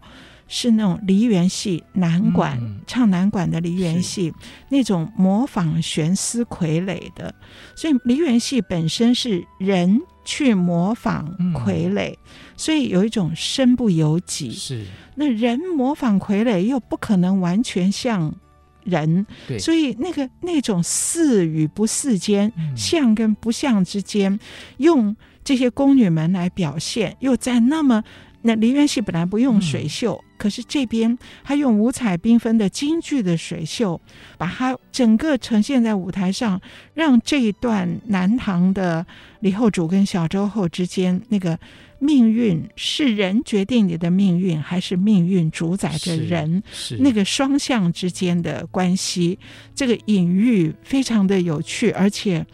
[0.52, 4.34] 是那种梨园戏，南管、嗯、唱南管的梨园戏，
[4.68, 7.32] 那种模仿悬丝傀儡的，
[7.76, 11.24] 所以梨园戏本身是人去模仿
[11.54, 12.16] 傀儡，嗯、
[12.56, 14.50] 所以有一种身不由己。
[14.50, 14.84] 是。
[15.14, 18.34] 那人模仿傀儡又不可能完全像
[18.82, 19.56] 人，对。
[19.56, 24.36] 所以那个那种似与不似间，嗯、像跟不像之间，
[24.78, 28.02] 用这些宫女们来表现，又在那么。
[28.42, 34.00] 那梨园戏本来不用水袖，嗯、可是这边他用五彩缤纷的京剧的水袖，
[34.38, 36.58] 把它整个呈现在舞台上，
[36.94, 39.04] 让这一段南唐的
[39.40, 41.58] 李后主跟小周后之间那个
[41.98, 46.62] 命运是人决定你的命运，还是命运主宰着人？
[46.72, 49.38] 是，是那个双向之间的关系，
[49.74, 52.46] 这个隐喻非常的有趣，而且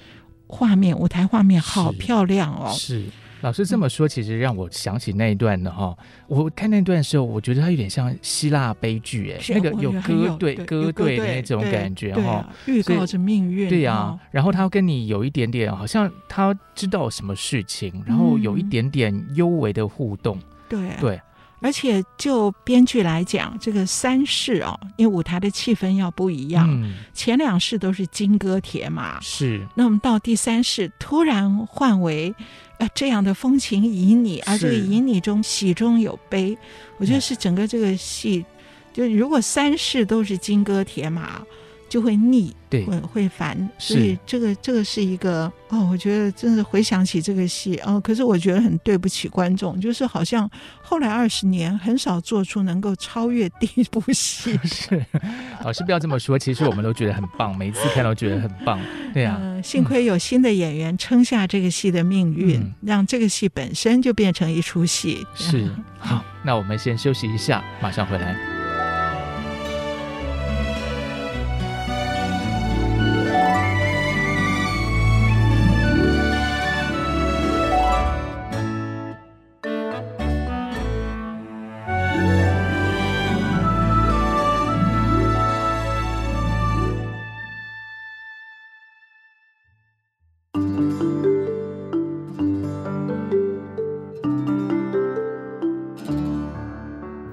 [0.49, 2.75] 画面舞台画面好漂亮哦。
[2.77, 2.99] 是。
[2.99, 3.05] 是
[3.47, 5.97] 老师这么说，其实让我想起那一段的哈。
[6.27, 13.69] 我看那段的时候，我觉得它有点像希腊悲剧，哎，那个有歌队歌队的那种感觉哈，预告着命运。
[13.69, 20.41] 对呀，然后他跟你有一点点，好像他知道什么事情，然后有一点点幽微的互动。
[20.69, 21.21] 对对，
[21.61, 26.69] 而且就编剧来讲，这个三世哦，因为舞台的气氛要不一样，
[27.15, 32.35] 前两世都是金戈铁马，是，那我们到第三世突然换为。
[32.79, 36.55] 啊，这样的风情旖旎，而这个旖旎中喜中有悲，
[36.99, 38.45] 我觉得是整个这个戏，
[38.93, 41.41] 就如果三世都是金戈铁马。
[41.97, 50.47] 就会腻，对，会会烦，所以这个这个是一个哦，我觉得真的回想起这个戏哦，可是我觉得很对不起观众，就是好像
[50.83, 54.61] 后来二十年很少做出能够超越第一部戏。
[54.69, 55.03] 是，
[55.65, 58.79] 老师不要这么说，其实我们都觉得很棒，每一次看都觉得很棒，
[59.15, 59.63] 对呀、啊呃。
[59.63, 65.27] 幸亏有新的演员撑下这个戏的命运，嗯、让这个戏本身就变成一出戏。
[65.35, 65.67] 是，
[65.99, 68.56] 好，那我们先休息一下，马上回来。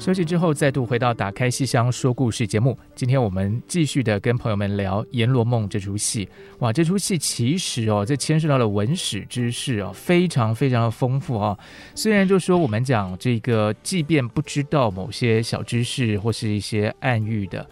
[0.04, 2.78] 休息之后，再度回到《打开戏箱说故事》节目。
[2.94, 6.28] 今天我们继续的跟朋友们聊《阎罗梦》这出戏。
[6.60, 11.58] 哇，这出戏其实哦，这牵涉到了文史知识哦，非常非常的丰富哦。
[11.96, 17.66] 虽然就说我们讲这个，即便不知道某些小知识或是一些暗喻的。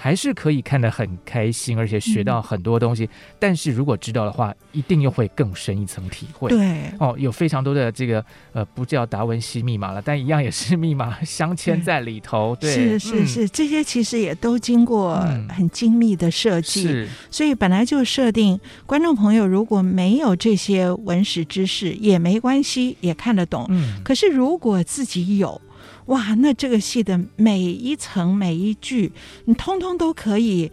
[0.00, 3.04] 还是可以看得很开心，而且学到很多东西。
[3.04, 3.08] 嗯、
[3.40, 6.48] 但是如果知道的话，一定又会更深一层体会。
[6.48, 12.56] 对哦，有非常多的这个呃，不叫达文西密码了，但一样也是密码镶嵌在里头。
[12.60, 15.16] 对，对是是是，嗯、这些其实也都经过
[15.48, 16.82] 很精密的设计。
[16.82, 23.66] 是、嗯，所以本来就设定观众朋友如果没有这些文史知识也没关系，也看得懂。
[23.70, 25.60] 嗯，可是如果自己有。
[26.08, 29.10] 哇，那这个戏的每一层每一句，
[29.46, 30.70] 你通通都可以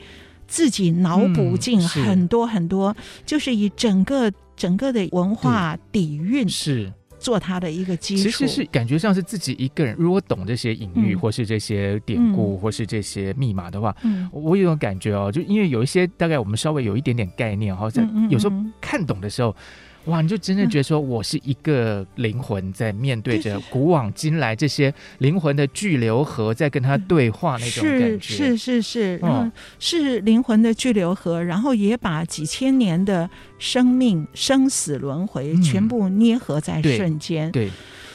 [0.48, 6.92] 自己脑补进很多很多，嗯、是就是以整个整个的文化底蕴是。
[7.18, 8.24] 做它的一个基础。
[8.24, 19.56] 其实是感觉像是自己一个人，如果懂这些隐喻或是这些典故或是这些密码的话，嗯、我有种感觉哦，就因为有一些大概我们稍微有一点点概念，好像有时候看懂的时候。
[20.06, 33.28] 哇，你就真的觉得说我是一个灵魂在面对着古往今来这些灵魂的巨流河，在跟他对话那种感觉，是是是是，嗯，是灵魂的巨流河，然后也把几千年的
[33.58, 37.72] 生命生死轮回全部捏合在瞬间，对，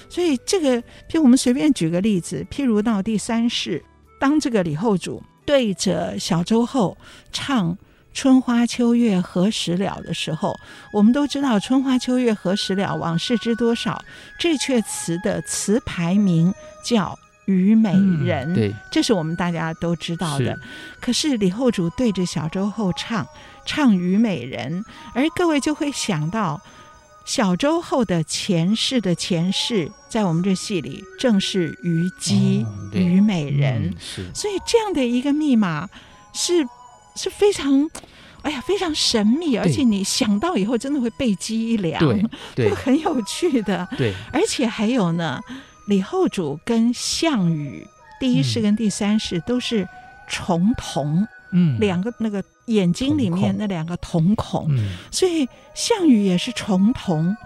[0.09, 0.76] 所以这个，
[1.09, 3.84] 譬如我们随便举个例子，譬如到第三世，
[4.20, 6.97] 当这个李后主对着小周后
[7.32, 7.76] 唱。
[8.13, 10.59] 春花秋月何时了的时候，
[10.93, 14.03] 我们都知道“春花秋月何时了，往事知多少”。
[14.39, 16.53] 这阙词的词牌名
[16.85, 17.17] 叫
[17.53, 20.47] 《虞美人》，嗯，对，这是我们大家都知道的。
[20.47, 20.61] 是，
[21.01, 23.27] 可是李后主对着小周后唱
[23.65, 24.83] 唱《虞美人》，
[25.15, 26.61] 而各位就会想到
[27.25, 33.97] 小周后的前世的前世，在我们这戏里正是虞姬，哦，虞美人，嗯。
[33.99, 35.89] 是，所以这样的一个密码
[36.35, 36.67] 是。
[37.17, 37.89] 是非常，
[38.43, 42.25] 哎呀，非常神秘，而且你想到以后真的会背脊一凉，对，
[42.69, 43.87] 对， 很有趣的。
[43.99, 45.41] 对，而且还有呢，
[45.89, 47.87] 李后主跟项羽
[48.19, 49.87] 第一世跟第三世都是
[50.29, 57.37] 重瞳，嗯，两个那个眼睛里面那两个瞳孔，嗯，所以项羽也是重瞳，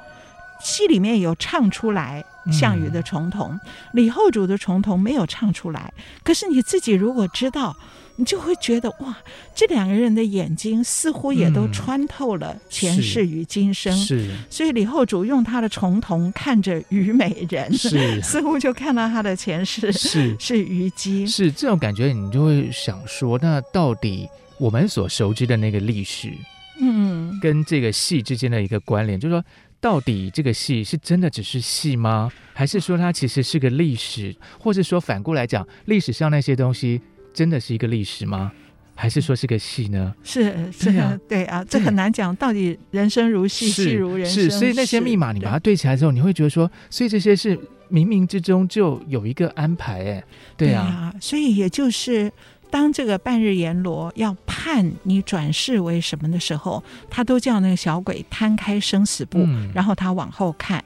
[0.63, 3.61] 戏里面有唱出来项羽的重瞳，嗯，
[3.95, 5.93] 李后主的重瞳没有唱出来，
[6.23, 7.77] 可是你自己如果知道。
[8.17, 9.17] 你就会觉得哇，
[9.55, 13.93] 这两个人的眼睛似乎也都穿透了前世与今生。
[13.93, 21.27] 嗯、是，是，所以李后主用他的重瞳看着虞美人，是， 似乎就看到他的前世是是虞姬。
[21.27, 26.33] 是这种感觉，你就会想说，那到底我们所熟知的那个历史，
[26.81, 29.45] 嗯，跟这个戏之间的一个关联，就是说，
[29.81, 32.31] 到底这个戏是真的只是戏吗？
[32.53, 34.33] 还是说它其实是个历史？
[34.61, 37.01] 或者说反过来讲，历史上那些东西？
[37.35, 38.51] 真的是一个历史吗？
[38.97, 40.15] 还是说是个戏呢？
[40.23, 42.35] 是是啊，对啊，这很难讲。
[42.37, 44.45] 到底人生如戏，戏如人生。
[44.45, 47.57] 是，所以那些密码你把它对起来之后，你会觉得说，所以这些是
[47.91, 50.25] 冥冥之中就有一个安排，哎，
[50.57, 51.13] 对啊。
[51.21, 52.33] 所以也就是
[52.71, 56.81] 当这个半日阎罗要判你转世为什么的时候，
[57.11, 60.83] 他都叫那个小鬼摊开生死簿，嗯，然后他往后看。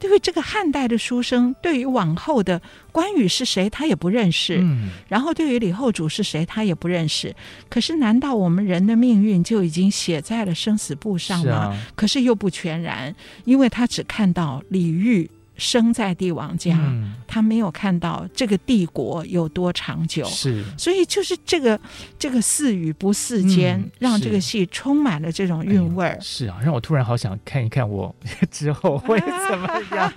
[0.00, 4.58] 对于这个汉代的书生，对于往后的关羽是谁，他也不认识。
[4.60, 7.36] 嗯，然后对于李后主是谁，他也不认识。
[7.68, 11.44] 可是，难道我们人的命运就已经写在了生死簿上吗？
[11.44, 11.86] 是啊。
[11.94, 15.28] 可是又不全然，因为他只看到李煜。
[15.60, 21.78] 生在帝王家，嗯，他没有看到这个帝国有多长久，是，所以就是这个
[22.18, 26.18] 这个似与不似间，嗯，让这个戏充满了这种韵味儿，哎。
[26.20, 28.12] 是啊，让我突然好想看一看我
[28.50, 30.10] 之后会怎么样。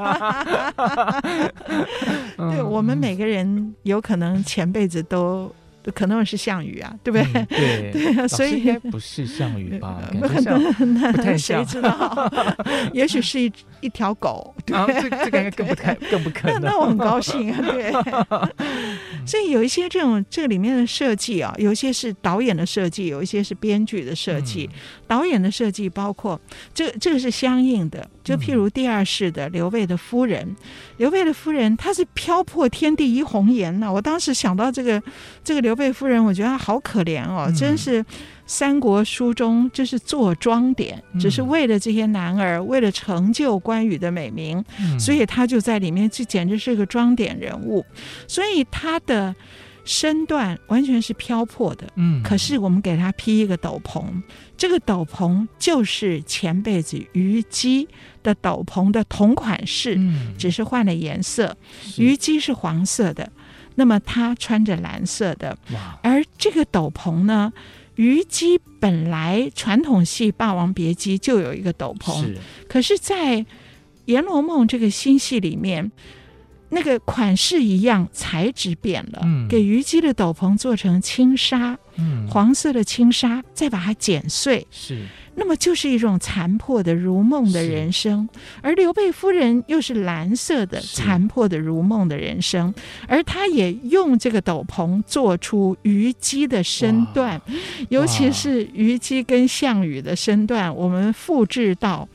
[2.53, 5.53] 对，我们每个人有可能前辈子都。
[5.91, 7.41] 可能是项羽啊，对不对？
[7.41, 9.99] 嗯、对 对，所以应该不是项羽吧？
[10.21, 10.57] 很多
[11.11, 12.31] 不太谁知道？
[12.93, 14.53] 也许是一一条狗。
[14.65, 16.61] 对，啊、这这个应该更不太更不可能。
[16.61, 17.91] 那那我很高兴啊，对。
[19.25, 24.69] 所以有一些这种这个里面的设计啊，有一些是导演的设计，有一些是编剧的设计。
[24.71, 26.39] 嗯、导演的设计包括
[26.73, 30.55] 这、这个是相应的，就譬如第二世的刘备的夫人，嗯、
[30.97, 33.91] 刘备的夫人她是飘破天地一红颜呐。
[33.91, 35.01] 我当时想到这个
[35.43, 38.03] 这个刘备夫人，我觉得她好可怜哦，嗯、真是
[38.45, 47.85] 三国书中就是做装点，嗯、只是为了这些男儿，为了成就关羽的美名，嗯、所以他就在里面，这简直是个装点人物，
[48.27, 49.35] 所以他的。
[49.85, 54.05] 身段完全是飘泊的，嗯，可是我们给他披一个斗篷，
[54.55, 57.89] 这个斗篷就是前辈子虞姬
[58.23, 61.57] 的斗篷的同款式，嗯，只是换了颜色，
[61.97, 63.29] 虞姬是黄色的，
[63.75, 67.51] 那么他穿着蓝色的，哇，而这个斗篷呢，
[67.95, 72.37] 虞姬本来传统戏《霸王别姬》就有一个斗篷，是，
[72.67, 73.37] 可是在
[74.05, 75.91] 《阎罗梦》这个新戏里面。
[76.75, 79.21] 那个款式一样，材质变了。
[79.23, 85.05] 嗯，给虞姬的斗篷做成轻纱，嗯，黄色的轻纱，再把它剪碎，是。
[85.35, 88.29] 那么就是一种残破的如梦的人生。
[88.61, 92.71] 而刘备夫人又是蓝色的残破的如梦的人生，
[93.07, 97.41] 而她也用这个斗篷做出虞姬的身段，
[97.89, 102.07] 尤其是虞姬跟项羽的身段，我们复制到。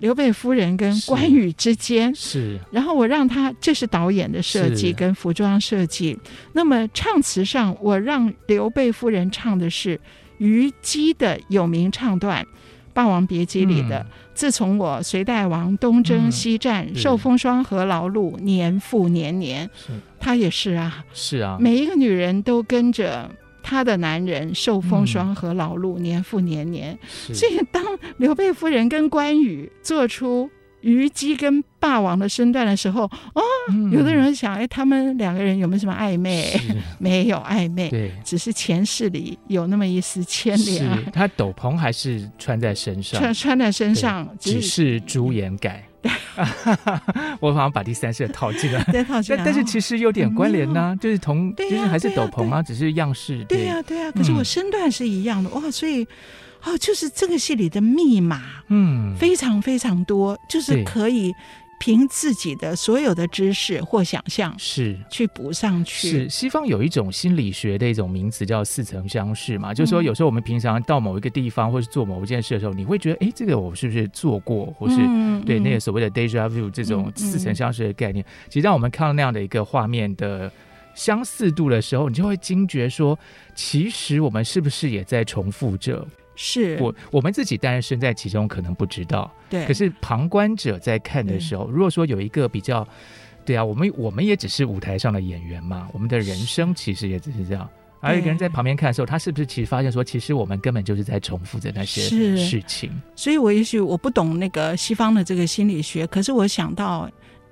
[0.00, 6.18] 刘备夫人跟关羽之间是，是，然后我让他，这是导演的设计跟服装设计。
[6.52, 10.00] 那么唱词上，我让刘备夫人唱的是
[10.38, 12.42] 虞姬的有名唱段
[12.92, 13.98] 《霸王别姬》里的。
[13.98, 19.68] 嗯、自从我隋代王东征西战，嗯、受风霜和劳碌，年复年年。
[19.76, 23.30] 是，她也是啊，是啊，每一个女人都跟着。
[23.70, 26.98] 她的男人受风霜和劳碌，嗯、年复年年。
[27.08, 27.80] 是所以当
[28.16, 30.50] 刘备夫人跟关羽做出
[30.80, 36.52] 虞姬跟霸王的身段的时候，哦，嗯、有的人想，哎，他们两个人有没有什么暧昧？
[36.98, 40.84] 没有暧昧，对，只是前世里有那么一丝牵连。
[40.84, 45.84] 是他斗篷还是穿在身上，穿穿在身上，只是朱颜改。
[47.40, 49.44] 我好像把第三世套进来，套进来。
[49.44, 53.44] 但但是其实有点关联呢、啊，就是同，就是还是斗篷啊，只是样式。
[53.44, 54.10] 对呀，对呀。
[54.12, 56.06] 可是我身段是一样的哇，所以
[56.64, 61.34] 哦，就是这个戏里的密码，嗯，非常非常多，就是可以。
[61.80, 66.08] 凭自己的所有的知识或想象是去补上去。
[66.08, 78.22] 是西方有一种心理学的一种名词叫似曾相识嘛，嗯、就是说有时候我们平常到某一个地方或是做某一件事的时候，你会觉得哎，这个我是不是做过，或是、嗯、对那个所谓的 deja vu 这种似曾相识的概念。
[78.22, 80.52] 嗯嗯、其实当我们看到那样的一个画面的
[80.94, 83.18] 相似度的时候，你就会惊觉说，
[83.54, 86.06] 其实我们是不是也在重复着？
[86.42, 89.30] 是我我们自己当然身在其中，可能不知道。
[89.50, 92.86] 对，可是旁观者在看的时候，如果说有一个比较，
[93.44, 97.68] 对啊，我们我们也只是舞台上的演员嘛，我们的人生其实也只是这样。
[98.00, 102.90] 而一个人在旁边看的时候，他是不是其实发现说，其实我们根本就是在重复着那些事情？
[103.14, 107.10] 所以我也许我不懂那个西方的这个心理学，可是我想到。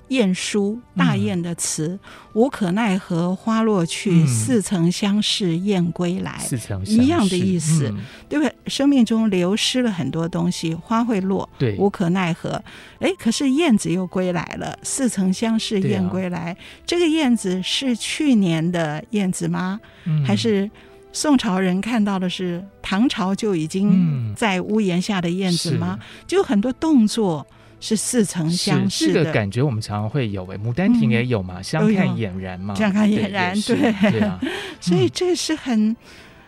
[0.08, 2.00] 晏殊大雁的词，嗯、
[2.34, 7.98] 无可奈何花落去，嗯、似曾相识燕归来，似曾一样的意思，嗯、
[8.28, 8.54] 对不对？
[8.66, 12.62] 生命中流失了很多东西，花会落，对，无可奈何。
[13.00, 16.52] 哎，可是燕子又归来了，似曾相识燕归来。
[16.52, 16.56] 啊、
[16.86, 19.80] 这个燕子是去年的燕子吗？
[20.04, 20.70] 嗯、还是
[21.12, 25.98] 宋朝人看到的是唐朝就已经在屋檐下的燕子吗？
[26.00, 27.46] 嗯、就很多动作。
[27.80, 34.40] 是似曾相识的这个感觉，我们常常会有诶，《牡丹亭》也有嘛，嗯、相看俨然嘛，相看俨然，对，对啊，
[34.80, 35.96] 所以这是很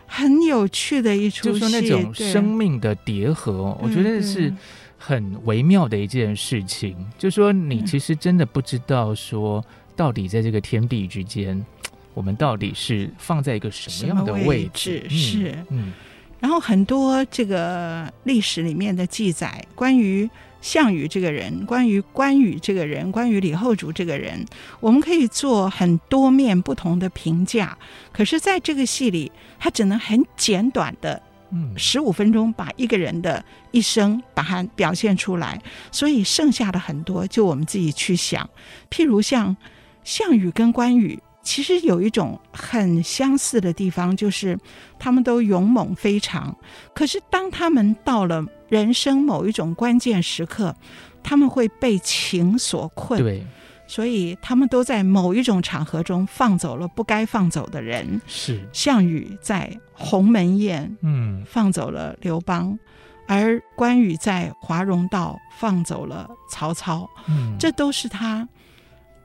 [0.07, 4.53] 很有趣的一出戏，就是说那种生命的叠合，我觉得是
[4.99, 6.97] 很微妙的一件事情。
[6.99, 9.65] 嗯、就是说，你其实真的不知道说，
[9.95, 11.65] 到底在这个天地之间，嗯、
[12.13, 15.01] 我们到底是放在一个什么样的位置？
[15.05, 15.09] 位置？
[15.09, 15.93] 是，嗯，嗯。
[16.41, 20.29] 然后很多这个历史里面的记载，关于。
[20.61, 24.45] 项羽这个人，关于关羽这个人，关于李后主这个人，
[24.81, 27.77] 我们可以做很多面不同的评价。
[28.13, 35.61] 可是，在这个戏里，他只能很简短的，嗯，十五分钟把一个人的一生把它表现出来。
[35.91, 38.49] 所以，剩下的很多就我们自己去想。
[38.91, 39.57] 譬如像
[40.05, 44.59] 项羽跟关羽，其实有一种很相似的地方，就是
[44.99, 46.55] 他们都勇猛非常。
[46.95, 50.75] 可是，当他们到了人生某一种关键时刻，
[51.23, 53.47] 他们会被情所困，对，
[53.87, 58.21] 所以他们都在某一种场合中放走了不该放走的人。
[58.27, 62.79] 是项羽在鸿门宴，嗯，放走了刘邦，
[63.27, 68.47] 而关羽在华容道放走了曹操，嗯，这都是他。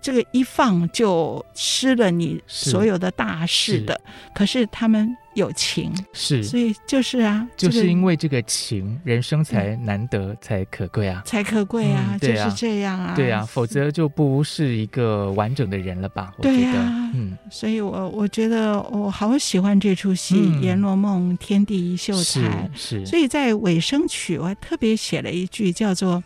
[0.06, 4.32] 这个一放就失了你所有的大事的，是。
[4.36, 12.46] 可是他们有情，是，所以就是啊，就是因为这个情，人生才难得，嗯、才可贵啊，才可贵啊，嗯、对啊。
[12.46, 16.32] 就是这样啊，对啊，否则就不是一个完整的人了吧？
[16.38, 26.24] 我觉得，对啊，嗯，所以我我觉得我好喜欢这出戏《阎罗梦》，天地一秀才，是，是，所以在尾声曲我还特别写了一句叫做。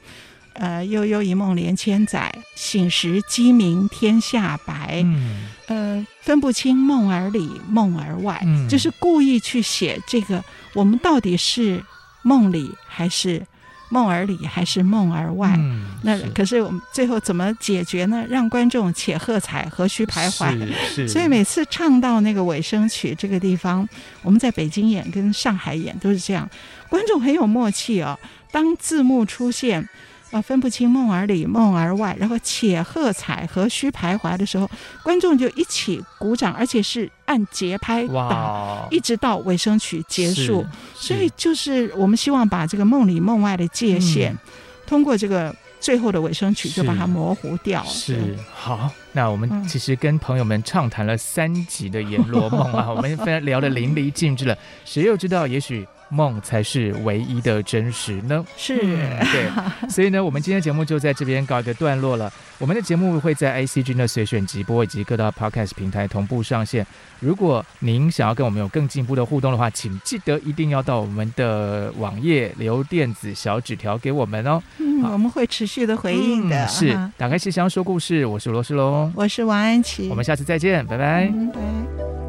[0.60, 5.02] 呃，悠悠一梦连千载，醒时鸡鸣天下白。
[5.06, 10.44] 嗯，呃，分不清梦儿里梦儿外，嗯、就是故意去写这个，
[10.74, 11.82] 我们到底是
[12.24, 13.42] 梦里还是
[13.88, 15.56] 梦儿里还是梦儿外？
[15.58, 18.26] 嗯、那可是我们最后怎么解决呢？
[18.30, 21.08] 让观众且喝彩，何须徘徊？
[21.08, 23.88] 所以每次唱到那个尾声曲这个地方，
[24.24, 26.50] 我们在北京演跟上海演都是这样，
[26.90, 28.20] 观众很有默契哦。
[28.52, 29.88] 当字幕出现。
[30.32, 34.70] 啊，分不清梦儿里梦儿外，然后且喝彩，何须徘徊的时候，
[35.02, 40.64] 观众就一起鼓掌，而且是按节拍打，哇一直到尾声曲结束。
[40.94, 44.38] 所以就是我们希望把这个梦里梦外的界限，嗯、
[44.86, 47.84] 通过这个最后的尾声曲就把它模糊掉。
[47.86, 54.56] 是，是好，那我们其实跟朋友们畅谈了三集的《阎罗梦》啊， 我们非常聊得淋漓尽致了。
[54.86, 55.88] 谁又知道，也许。
[56.10, 58.44] 梦才是唯一的真实呢？
[58.58, 59.50] 是，嗯、对，
[59.90, 62.32] 所以呢，我们今天节目就在这边告一个段落了。
[62.58, 66.86] 我们的节目会在 ICG 的随选直播以及各大 Podcast 平台同步上线。
[67.22, 74.62] 如果您想要跟我们有更进一步的互动的话，请记得一定要到我们的网页留电子小纸条给我们哦。
[74.78, 76.66] 嗯，我们会持续的回应的。
[76.66, 81.32] 嗯、是，打开信箱说故事，我是罗世龙，我是王安琪，我们下次再见，拜拜。
[81.34, 82.29] 嗯、拜拜。